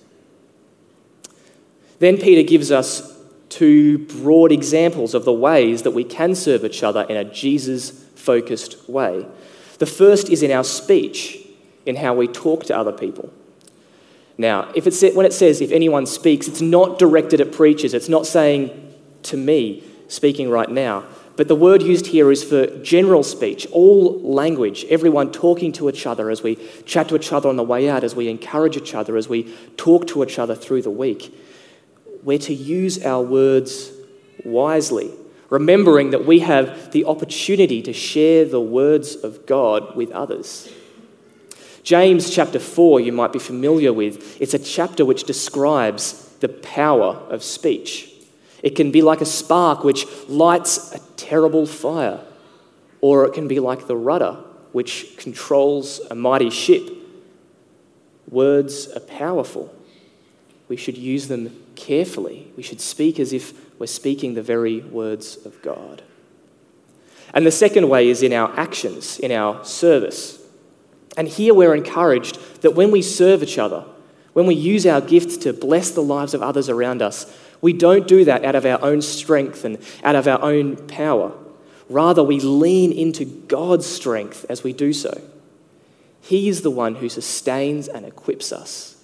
Then 1.98 2.18
Peter 2.18 2.42
gives 2.42 2.72
us 2.72 3.16
two 3.48 3.98
broad 3.98 4.50
examples 4.50 5.14
of 5.14 5.24
the 5.24 5.32
ways 5.32 5.82
that 5.82 5.90
we 5.90 6.04
can 6.04 6.34
serve 6.34 6.64
each 6.64 6.82
other 6.82 7.02
in 7.08 7.16
a 7.16 7.24
Jesus 7.24 7.90
focused 8.16 8.88
way. 8.88 9.26
The 9.78 9.86
first 9.86 10.28
is 10.28 10.42
in 10.42 10.50
our 10.50 10.64
speech 10.64 11.38
in 11.84 11.96
how 11.96 12.14
we 12.14 12.28
talk 12.28 12.64
to 12.64 12.76
other 12.76 12.92
people. 12.92 13.32
Now, 14.38 14.72
if 14.74 14.86
it's, 14.86 15.02
when 15.14 15.26
it 15.26 15.32
says 15.32 15.60
if 15.60 15.70
anyone 15.70 16.06
speaks, 16.06 16.48
it's 16.48 16.60
not 16.60 16.98
directed 16.98 17.40
at 17.40 17.52
preachers. 17.52 17.94
It's 17.94 18.08
not 18.08 18.26
saying 18.26 18.94
to 19.24 19.36
me, 19.36 19.84
speaking 20.08 20.48
right 20.50 20.70
now. 20.70 21.04
But 21.36 21.48
the 21.48 21.56
word 21.56 21.82
used 21.82 22.08
here 22.08 22.30
is 22.30 22.44
for 22.44 22.66
general 22.82 23.22
speech, 23.22 23.66
all 23.72 24.20
language, 24.20 24.84
everyone 24.90 25.32
talking 25.32 25.72
to 25.72 25.88
each 25.88 26.06
other 26.06 26.30
as 26.30 26.42
we 26.42 26.56
chat 26.84 27.08
to 27.08 27.16
each 27.16 27.32
other 27.32 27.48
on 27.48 27.56
the 27.56 27.62
way 27.62 27.88
out, 27.88 28.04
as 28.04 28.14
we 28.14 28.28
encourage 28.28 28.76
each 28.76 28.94
other, 28.94 29.16
as 29.16 29.28
we 29.28 29.54
talk 29.76 30.06
to 30.08 30.22
each 30.22 30.38
other 30.38 30.54
through 30.54 30.82
the 30.82 30.90
week. 30.90 31.34
We're 32.22 32.38
to 32.38 32.54
use 32.54 33.02
our 33.04 33.22
words 33.22 33.92
wisely, 34.44 35.10
remembering 35.48 36.10
that 36.10 36.26
we 36.26 36.40
have 36.40 36.92
the 36.92 37.06
opportunity 37.06 37.80
to 37.82 37.92
share 37.92 38.44
the 38.44 38.60
words 38.60 39.16
of 39.16 39.46
God 39.46 39.96
with 39.96 40.10
others. 40.10 40.70
James 41.82 42.30
chapter 42.30 42.60
4, 42.60 43.00
you 43.00 43.10
might 43.10 43.32
be 43.32 43.38
familiar 43.38 43.92
with, 43.92 44.40
it's 44.40 44.54
a 44.54 44.58
chapter 44.58 45.04
which 45.04 45.24
describes 45.24 46.28
the 46.40 46.48
power 46.48 47.14
of 47.28 47.42
speech. 47.42 48.11
It 48.62 48.76
can 48.76 48.90
be 48.90 49.02
like 49.02 49.20
a 49.20 49.26
spark 49.26 49.84
which 49.84 50.06
lights 50.28 50.94
a 50.94 51.00
terrible 51.16 51.66
fire, 51.66 52.20
or 53.00 53.26
it 53.26 53.34
can 53.34 53.48
be 53.48 53.60
like 53.60 53.86
the 53.86 53.96
rudder 53.96 54.38
which 54.72 55.16
controls 55.18 56.00
a 56.10 56.14
mighty 56.14 56.48
ship. 56.48 56.88
Words 58.30 58.88
are 58.88 59.00
powerful. 59.00 59.74
We 60.68 60.76
should 60.76 60.96
use 60.96 61.28
them 61.28 61.50
carefully. 61.74 62.52
We 62.56 62.62
should 62.62 62.80
speak 62.80 63.20
as 63.20 63.32
if 63.32 63.52
we're 63.78 63.86
speaking 63.86 64.34
the 64.34 64.42
very 64.42 64.80
words 64.80 65.44
of 65.44 65.60
God. 65.60 66.02
And 67.34 67.44
the 67.44 67.50
second 67.50 67.88
way 67.88 68.08
is 68.08 68.22
in 68.22 68.32
our 68.32 68.58
actions, 68.58 69.18
in 69.18 69.32
our 69.32 69.64
service. 69.64 70.38
And 71.16 71.28
here 71.28 71.52
we're 71.52 71.74
encouraged 71.74 72.38
that 72.62 72.74
when 72.74 72.90
we 72.90 73.02
serve 73.02 73.42
each 73.42 73.58
other, 73.58 73.84
When 74.32 74.46
we 74.46 74.54
use 74.54 74.86
our 74.86 75.00
gifts 75.00 75.36
to 75.38 75.52
bless 75.52 75.90
the 75.90 76.02
lives 76.02 76.34
of 76.34 76.42
others 76.42 76.68
around 76.68 77.02
us, 77.02 77.26
we 77.62 77.72
don't 77.72 78.06
do 78.06 78.26
that 78.26 78.44
out 78.44 78.54
of 78.54 78.66
our 78.66 78.82
own 78.82 79.00
strength 79.00 79.64
and 79.64 79.78
out 80.04 80.16
of 80.16 80.28
our 80.28 80.42
own 80.42 80.76
power. 80.88 81.32
Rather, 81.88 82.22
we 82.22 82.40
lean 82.40 82.92
into 82.92 83.24
God's 83.24 83.86
strength 83.86 84.44
as 84.48 84.62
we 84.62 84.72
do 84.72 84.92
so. 84.92 85.22
He 86.20 86.48
is 86.48 86.62
the 86.62 86.70
one 86.70 86.96
who 86.96 87.08
sustains 87.08 87.88
and 87.88 88.04
equips 88.04 88.52
us. 88.52 88.96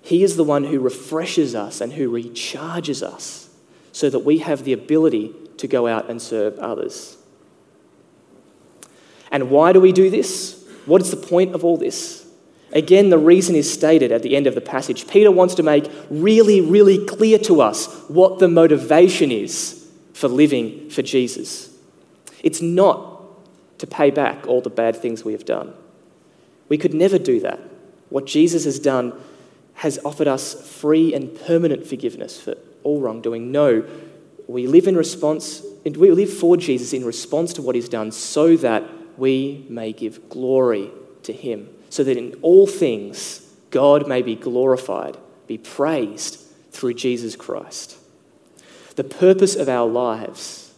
He 0.00 0.22
is 0.22 0.36
the 0.36 0.44
one 0.44 0.64
who 0.64 0.78
refreshes 0.78 1.54
us 1.54 1.80
and 1.80 1.92
who 1.92 2.10
recharges 2.10 3.02
us 3.02 3.50
so 3.92 4.08
that 4.08 4.20
we 4.20 4.38
have 4.38 4.64
the 4.64 4.72
ability 4.72 5.34
to 5.58 5.66
go 5.66 5.86
out 5.86 6.08
and 6.08 6.22
serve 6.22 6.58
others. 6.58 7.16
And 9.30 9.50
why 9.50 9.72
do 9.72 9.80
we 9.80 9.92
do 9.92 10.10
this? 10.10 10.64
What 10.86 11.02
is 11.02 11.10
the 11.10 11.16
point 11.16 11.54
of 11.54 11.64
all 11.64 11.76
this? 11.76 12.27
Again, 12.72 13.08
the 13.08 13.18
reason 13.18 13.54
is 13.54 13.72
stated 13.72 14.12
at 14.12 14.22
the 14.22 14.36
end 14.36 14.46
of 14.46 14.54
the 14.54 14.60
passage. 14.60 15.08
Peter 15.08 15.30
wants 15.30 15.54
to 15.54 15.62
make 15.62 15.90
really, 16.10 16.60
really 16.60 17.04
clear 17.04 17.38
to 17.40 17.62
us 17.62 17.86
what 18.08 18.38
the 18.38 18.48
motivation 18.48 19.32
is 19.32 19.88
for 20.12 20.28
living 20.28 20.90
for 20.90 21.02
Jesus. 21.02 21.74
It's 22.42 22.60
not 22.60 23.22
to 23.78 23.86
pay 23.86 24.10
back 24.10 24.46
all 24.46 24.60
the 24.60 24.70
bad 24.70 24.96
things 24.96 25.24
we 25.24 25.32
have 25.32 25.46
done. 25.46 25.72
We 26.68 26.76
could 26.76 26.92
never 26.92 27.18
do 27.18 27.40
that. 27.40 27.58
What 28.10 28.26
Jesus 28.26 28.64
has 28.64 28.78
done 28.78 29.18
has 29.74 29.98
offered 30.04 30.28
us 30.28 30.68
free 30.68 31.14
and 31.14 31.38
permanent 31.46 31.86
forgiveness 31.86 32.38
for 32.38 32.56
all 32.82 33.00
wrongdoing. 33.00 33.50
No, 33.50 33.88
we 34.46 34.66
live 34.66 34.86
in 34.88 34.96
response, 34.96 35.62
we 35.84 36.10
live 36.10 36.32
for 36.32 36.56
Jesus 36.56 36.92
in 36.92 37.04
response 37.04 37.52
to 37.54 37.62
what 37.62 37.74
he's 37.74 37.88
done 37.88 38.12
so 38.12 38.56
that 38.56 38.84
we 39.16 39.64
may 39.68 39.92
give 39.92 40.28
glory 40.28 40.90
to 41.22 41.32
him 41.32 41.68
so 41.88 42.04
that 42.04 42.16
in 42.16 42.34
all 42.42 42.66
things 42.66 43.48
God 43.70 44.06
may 44.08 44.22
be 44.22 44.34
glorified, 44.34 45.16
be 45.46 45.58
praised 45.58 46.40
through 46.70 46.94
Jesus 46.94 47.36
Christ. 47.36 47.96
The 48.96 49.04
purpose 49.04 49.56
of 49.56 49.68
our 49.68 49.88
lives 49.88 50.74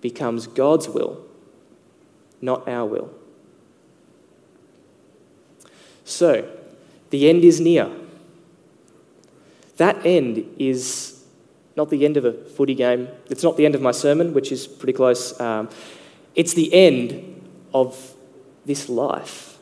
becomes 0.00 0.46
God's 0.46 0.88
will, 0.88 1.24
not 2.40 2.68
our 2.68 2.86
will. 2.86 3.10
So, 6.04 6.50
the 7.10 7.28
end 7.28 7.44
is 7.44 7.60
near. 7.60 7.90
That 9.78 10.04
end 10.04 10.44
is 10.58 11.24
not 11.76 11.90
the 11.90 12.04
end 12.04 12.16
of 12.16 12.24
a 12.24 12.32
footy 12.32 12.74
game. 12.74 13.08
It's 13.30 13.42
not 13.42 13.56
the 13.56 13.64
end 13.64 13.74
of 13.74 13.82
my 13.82 13.90
sermon, 13.90 14.34
which 14.34 14.52
is 14.52 14.66
pretty 14.66 14.92
close. 14.92 15.38
Um, 15.40 15.68
it's 16.34 16.54
the 16.54 16.72
end 16.72 17.48
of 17.72 18.14
this 18.64 18.88
life 18.88 19.53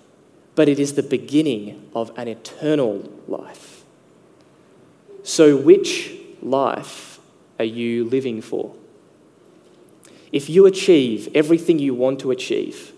but 0.54 0.68
it 0.68 0.78
is 0.78 0.94
the 0.94 1.02
beginning 1.02 1.90
of 1.94 2.10
an 2.16 2.28
eternal 2.28 3.10
life. 3.26 3.84
So, 5.22 5.56
which 5.56 6.12
life 6.42 7.20
are 7.58 7.64
you 7.64 8.04
living 8.04 8.40
for? 8.40 8.74
If 10.32 10.48
you 10.48 10.66
achieve 10.66 11.28
everything 11.34 11.78
you 11.78 11.94
want 11.94 12.20
to 12.20 12.30
achieve, 12.30 12.92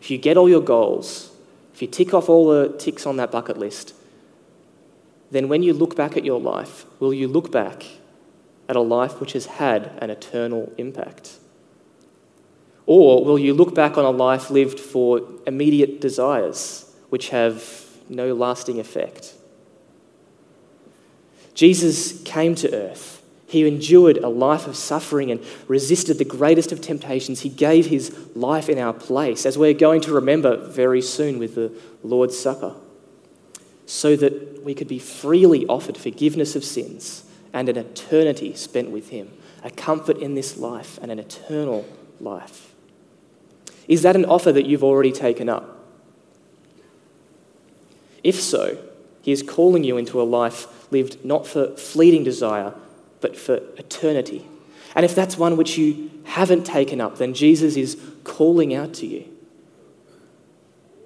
if 0.00 0.10
you 0.10 0.18
get 0.18 0.36
all 0.36 0.48
your 0.48 0.60
goals, 0.60 1.30
if 1.72 1.80
you 1.80 1.88
tick 1.88 2.12
off 2.12 2.28
all 2.28 2.48
the 2.48 2.76
ticks 2.76 3.06
on 3.06 3.16
that 3.16 3.30
bucket 3.30 3.56
list, 3.56 3.94
then 5.30 5.48
when 5.48 5.62
you 5.62 5.72
look 5.72 5.96
back 5.96 6.16
at 6.16 6.24
your 6.24 6.40
life, 6.40 6.84
will 6.98 7.14
you 7.14 7.28
look 7.28 7.52
back 7.52 7.84
at 8.68 8.76
a 8.76 8.80
life 8.80 9.20
which 9.20 9.32
has 9.32 9.46
had 9.46 9.92
an 9.98 10.10
eternal 10.10 10.72
impact? 10.76 11.38
Or 12.86 13.24
will 13.24 13.38
you 13.38 13.54
look 13.54 13.74
back 13.74 13.96
on 13.96 14.04
a 14.04 14.10
life 14.10 14.50
lived 14.50 14.80
for 14.80 15.20
immediate 15.46 16.00
desires 16.00 16.92
which 17.08 17.28
have 17.30 17.86
no 18.08 18.34
lasting 18.34 18.80
effect? 18.80 19.34
Jesus 21.54 22.22
came 22.22 22.54
to 22.56 22.74
earth. 22.74 23.22
He 23.46 23.66
endured 23.66 24.18
a 24.18 24.28
life 24.28 24.66
of 24.66 24.76
suffering 24.76 25.30
and 25.30 25.44
resisted 25.66 26.18
the 26.18 26.24
greatest 26.24 26.70
of 26.70 26.80
temptations. 26.80 27.40
He 27.40 27.48
gave 27.48 27.86
his 27.86 28.16
life 28.36 28.68
in 28.68 28.78
our 28.78 28.92
place, 28.92 29.44
as 29.44 29.58
we're 29.58 29.74
going 29.74 30.00
to 30.02 30.12
remember 30.12 30.56
very 30.56 31.02
soon 31.02 31.38
with 31.38 31.56
the 31.56 31.72
Lord's 32.04 32.38
Supper, 32.38 32.76
so 33.86 34.14
that 34.16 34.64
we 34.64 34.72
could 34.72 34.86
be 34.86 35.00
freely 35.00 35.66
offered 35.66 35.96
forgiveness 35.96 36.54
of 36.54 36.64
sins 36.64 37.24
and 37.52 37.68
an 37.68 37.76
eternity 37.76 38.54
spent 38.54 38.90
with 38.90 39.08
him, 39.08 39.30
a 39.64 39.70
comfort 39.70 40.18
in 40.18 40.34
this 40.34 40.56
life 40.56 40.98
and 41.02 41.10
an 41.10 41.18
eternal 41.18 41.84
life. 42.20 42.69
Is 43.90 44.02
that 44.02 44.14
an 44.14 44.24
offer 44.24 44.52
that 44.52 44.66
you've 44.66 44.84
already 44.84 45.10
taken 45.10 45.48
up? 45.48 45.84
If 48.22 48.40
so, 48.40 48.78
he 49.20 49.32
is 49.32 49.42
calling 49.42 49.82
you 49.82 49.96
into 49.96 50.22
a 50.22 50.22
life 50.22 50.92
lived 50.92 51.24
not 51.24 51.44
for 51.44 51.76
fleeting 51.76 52.22
desire, 52.22 52.72
but 53.20 53.36
for 53.36 53.56
eternity. 53.76 54.46
And 54.94 55.04
if 55.04 55.16
that's 55.16 55.36
one 55.36 55.56
which 55.56 55.76
you 55.76 56.08
haven't 56.22 56.64
taken 56.64 57.00
up, 57.00 57.18
then 57.18 57.34
Jesus 57.34 57.76
is 57.76 58.00
calling 58.22 58.72
out 58.72 58.94
to 58.94 59.06
you. 59.08 59.24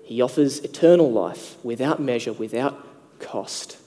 He 0.02 0.20
offers 0.20 0.60
eternal 0.60 1.10
life 1.10 1.56
without 1.64 2.02
measure, 2.02 2.34
without 2.34 2.86
cost. 3.18 3.78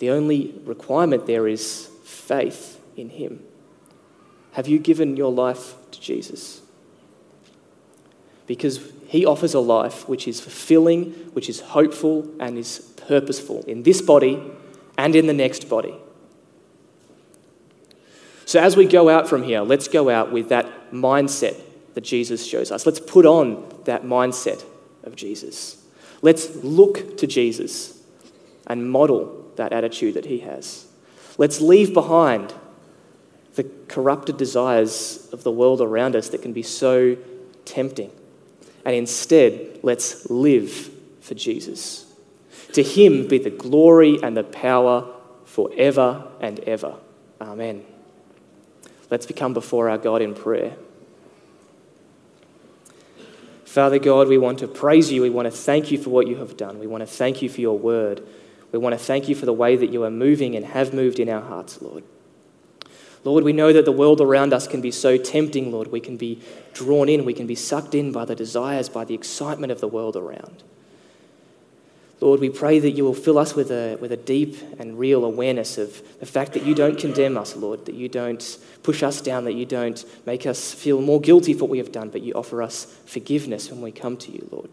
The 0.00 0.10
only 0.10 0.60
requirement 0.64 1.26
there 1.26 1.46
is 1.46 1.88
faith 2.02 2.80
in 2.96 3.10
Him. 3.10 3.44
Have 4.52 4.66
you 4.66 4.80
given 4.80 5.16
your 5.16 5.30
life 5.30 5.74
to 5.92 6.00
Jesus? 6.00 6.62
Because 8.46 8.92
he 9.06 9.24
offers 9.24 9.54
a 9.54 9.60
life 9.60 10.08
which 10.08 10.26
is 10.26 10.40
fulfilling, 10.40 11.12
which 11.32 11.48
is 11.48 11.60
hopeful, 11.60 12.28
and 12.40 12.58
is 12.58 12.78
purposeful 12.96 13.62
in 13.64 13.82
this 13.82 14.02
body 14.02 14.42
and 14.98 15.14
in 15.14 15.26
the 15.26 15.32
next 15.32 15.68
body. 15.68 15.94
So, 18.44 18.60
as 18.60 18.76
we 18.76 18.86
go 18.86 19.08
out 19.08 19.28
from 19.28 19.42
here, 19.42 19.62
let's 19.62 19.88
go 19.88 20.08
out 20.08 20.32
with 20.32 20.48
that 20.50 20.92
mindset 20.92 21.60
that 21.94 22.02
Jesus 22.02 22.46
shows 22.46 22.70
us. 22.70 22.86
Let's 22.86 23.00
put 23.00 23.26
on 23.26 23.66
that 23.84 24.04
mindset 24.04 24.64
of 25.02 25.16
Jesus. 25.16 25.82
Let's 26.22 26.54
look 26.62 27.18
to 27.18 27.26
Jesus 27.26 28.02
and 28.66 28.90
model 28.90 29.50
that 29.56 29.72
attitude 29.72 30.14
that 30.14 30.26
he 30.26 30.40
has. 30.40 30.86
Let's 31.38 31.60
leave 31.60 31.92
behind 31.92 32.54
the 33.54 33.64
corrupted 33.88 34.36
desires 34.36 35.28
of 35.32 35.42
the 35.42 35.50
world 35.50 35.80
around 35.80 36.14
us 36.14 36.28
that 36.28 36.42
can 36.42 36.52
be 36.52 36.62
so 36.62 37.16
tempting 37.64 38.10
and 38.86 38.94
instead, 38.94 39.80
let's 39.82 40.30
live 40.30 40.70
for 41.20 41.34
Jesus. 41.34 42.06
To 42.72 42.84
him 42.84 43.26
be 43.26 43.36
the 43.36 43.50
glory 43.50 44.22
and 44.22 44.36
the 44.36 44.44
power 44.44 45.12
forever 45.44 46.28
and 46.40 46.60
ever. 46.60 46.94
Amen. 47.40 47.84
Let's 49.10 49.26
become 49.26 49.54
before 49.54 49.90
our 49.90 49.98
God 49.98 50.22
in 50.22 50.34
prayer. 50.34 50.76
Father 53.64 53.98
God, 53.98 54.28
we 54.28 54.38
want 54.38 54.60
to 54.60 54.68
praise 54.68 55.10
you. 55.10 55.20
We 55.20 55.30
want 55.30 55.46
to 55.46 55.50
thank 55.50 55.90
you 55.90 55.98
for 55.98 56.10
what 56.10 56.28
you 56.28 56.36
have 56.36 56.56
done. 56.56 56.78
We 56.78 56.86
want 56.86 57.00
to 57.00 57.08
thank 57.08 57.42
you 57.42 57.48
for 57.48 57.60
your 57.60 57.76
word. 57.76 58.24
We 58.70 58.78
want 58.78 58.92
to 58.92 59.04
thank 59.04 59.28
you 59.28 59.34
for 59.34 59.46
the 59.46 59.52
way 59.52 59.74
that 59.74 59.90
you 59.90 60.04
are 60.04 60.10
moving 60.12 60.54
and 60.54 60.64
have 60.64 60.94
moved 60.94 61.18
in 61.18 61.28
our 61.28 61.42
hearts, 61.42 61.82
Lord. 61.82 62.04
Lord, 63.26 63.42
we 63.42 63.52
know 63.52 63.72
that 63.72 63.84
the 63.84 63.90
world 63.90 64.20
around 64.20 64.52
us 64.52 64.68
can 64.68 64.80
be 64.80 64.92
so 64.92 65.16
tempting, 65.16 65.72
Lord. 65.72 65.88
We 65.88 65.98
can 65.98 66.16
be 66.16 66.40
drawn 66.72 67.08
in, 67.08 67.24
we 67.24 67.34
can 67.34 67.48
be 67.48 67.56
sucked 67.56 67.92
in 67.92 68.12
by 68.12 68.24
the 68.24 68.36
desires, 68.36 68.88
by 68.88 69.04
the 69.04 69.14
excitement 69.14 69.72
of 69.72 69.80
the 69.80 69.88
world 69.88 70.14
around. 70.14 70.62
Lord, 72.20 72.38
we 72.38 72.50
pray 72.50 72.78
that 72.78 72.92
you 72.92 73.02
will 73.02 73.14
fill 73.14 73.36
us 73.36 73.56
with 73.56 73.72
a, 73.72 73.96
with 74.00 74.12
a 74.12 74.16
deep 74.16 74.56
and 74.78 74.96
real 74.96 75.24
awareness 75.24 75.76
of 75.76 76.00
the 76.20 76.24
fact 76.24 76.52
that 76.52 76.62
you 76.62 76.72
don't 76.72 76.96
condemn 76.96 77.36
us, 77.36 77.56
Lord, 77.56 77.86
that 77.86 77.96
you 77.96 78.08
don't 78.08 78.58
push 78.84 79.02
us 79.02 79.20
down, 79.20 79.42
that 79.46 79.54
you 79.54 79.66
don't 79.66 80.04
make 80.24 80.46
us 80.46 80.72
feel 80.72 81.00
more 81.00 81.20
guilty 81.20 81.52
for 81.52 81.64
what 81.64 81.70
we 81.70 81.78
have 81.78 81.90
done, 81.90 82.10
but 82.10 82.22
you 82.22 82.32
offer 82.34 82.62
us 82.62 82.84
forgiveness 83.06 83.72
when 83.72 83.80
we 83.80 83.90
come 83.90 84.16
to 84.18 84.30
you, 84.30 84.48
Lord. 84.52 84.70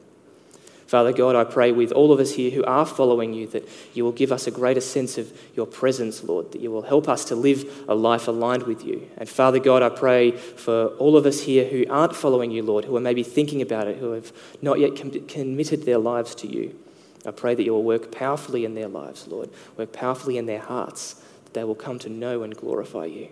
Father 0.94 1.12
God, 1.12 1.36
I 1.36 1.44
pray 1.44 1.72
with 1.72 1.92
all 1.92 2.12
of 2.12 2.20
us 2.20 2.34
here 2.34 2.52
who 2.52 2.64
are 2.66 2.86
following 2.86 3.34
you 3.34 3.48
that 3.48 3.68
you 3.96 4.04
will 4.04 4.12
give 4.12 4.32
us 4.32 4.46
a 4.46 4.52
greater 4.52 4.80
sense 4.80 5.18
of 5.18 5.36
your 5.56 5.66
presence, 5.66 6.24
Lord, 6.24 6.52
that 6.52 6.62
you 6.62 6.70
will 6.70 6.84
help 6.84 7.10
us 7.10 7.26
to 7.26 7.36
live 7.36 7.84
a 7.88 7.96
life 7.96 8.28
aligned 8.28 8.62
with 8.68 8.86
you. 8.86 9.10
And 9.18 9.28
Father 9.28 9.58
God, 9.58 9.82
I 9.82 9.90
pray 9.90 10.30
for 10.30 10.90
all 11.00 11.18
of 11.18 11.26
us 11.26 11.42
here 11.42 11.68
who 11.68 11.84
aren't 11.90 12.16
following 12.16 12.52
you, 12.52 12.62
Lord, 12.62 12.86
who 12.86 12.96
are 12.96 13.00
maybe 13.00 13.24
thinking 13.24 13.60
about 13.60 13.88
it, 13.88 13.98
who 13.98 14.12
have 14.12 14.32
not 14.62 14.78
yet 14.78 14.96
com- 14.96 15.26
committed 15.26 15.82
their 15.88 15.98
lives 15.98 16.36
to 16.36 16.48
you. 16.48 16.80
I 17.26 17.32
pray 17.32 17.56
that 17.56 17.64
you 17.64 17.74
will 17.74 17.82
work 17.82 18.12
powerfully 18.12 18.64
in 18.64 18.76
their 18.76 18.88
lives, 18.88 19.28
Lord, 19.28 19.50
work 19.76 19.94
powerfully 19.94 20.38
in 20.38 20.46
their 20.46 20.62
hearts, 20.62 21.16
that 21.46 21.56
they 21.56 21.64
will 21.64 21.74
come 21.74 21.98
to 21.98 22.10
know 22.10 22.44
and 22.44 22.56
glorify 22.56 23.06
you. 23.06 23.30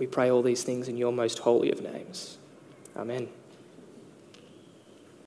We 0.00 0.08
pray 0.08 0.28
all 0.28 0.42
these 0.42 0.64
things 0.64 0.88
in 0.88 0.96
your 0.96 1.12
most 1.12 1.38
holy 1.38 1.70
of 1.70 1.80
names. 1.82 2.36
Amen. 2.96 3.28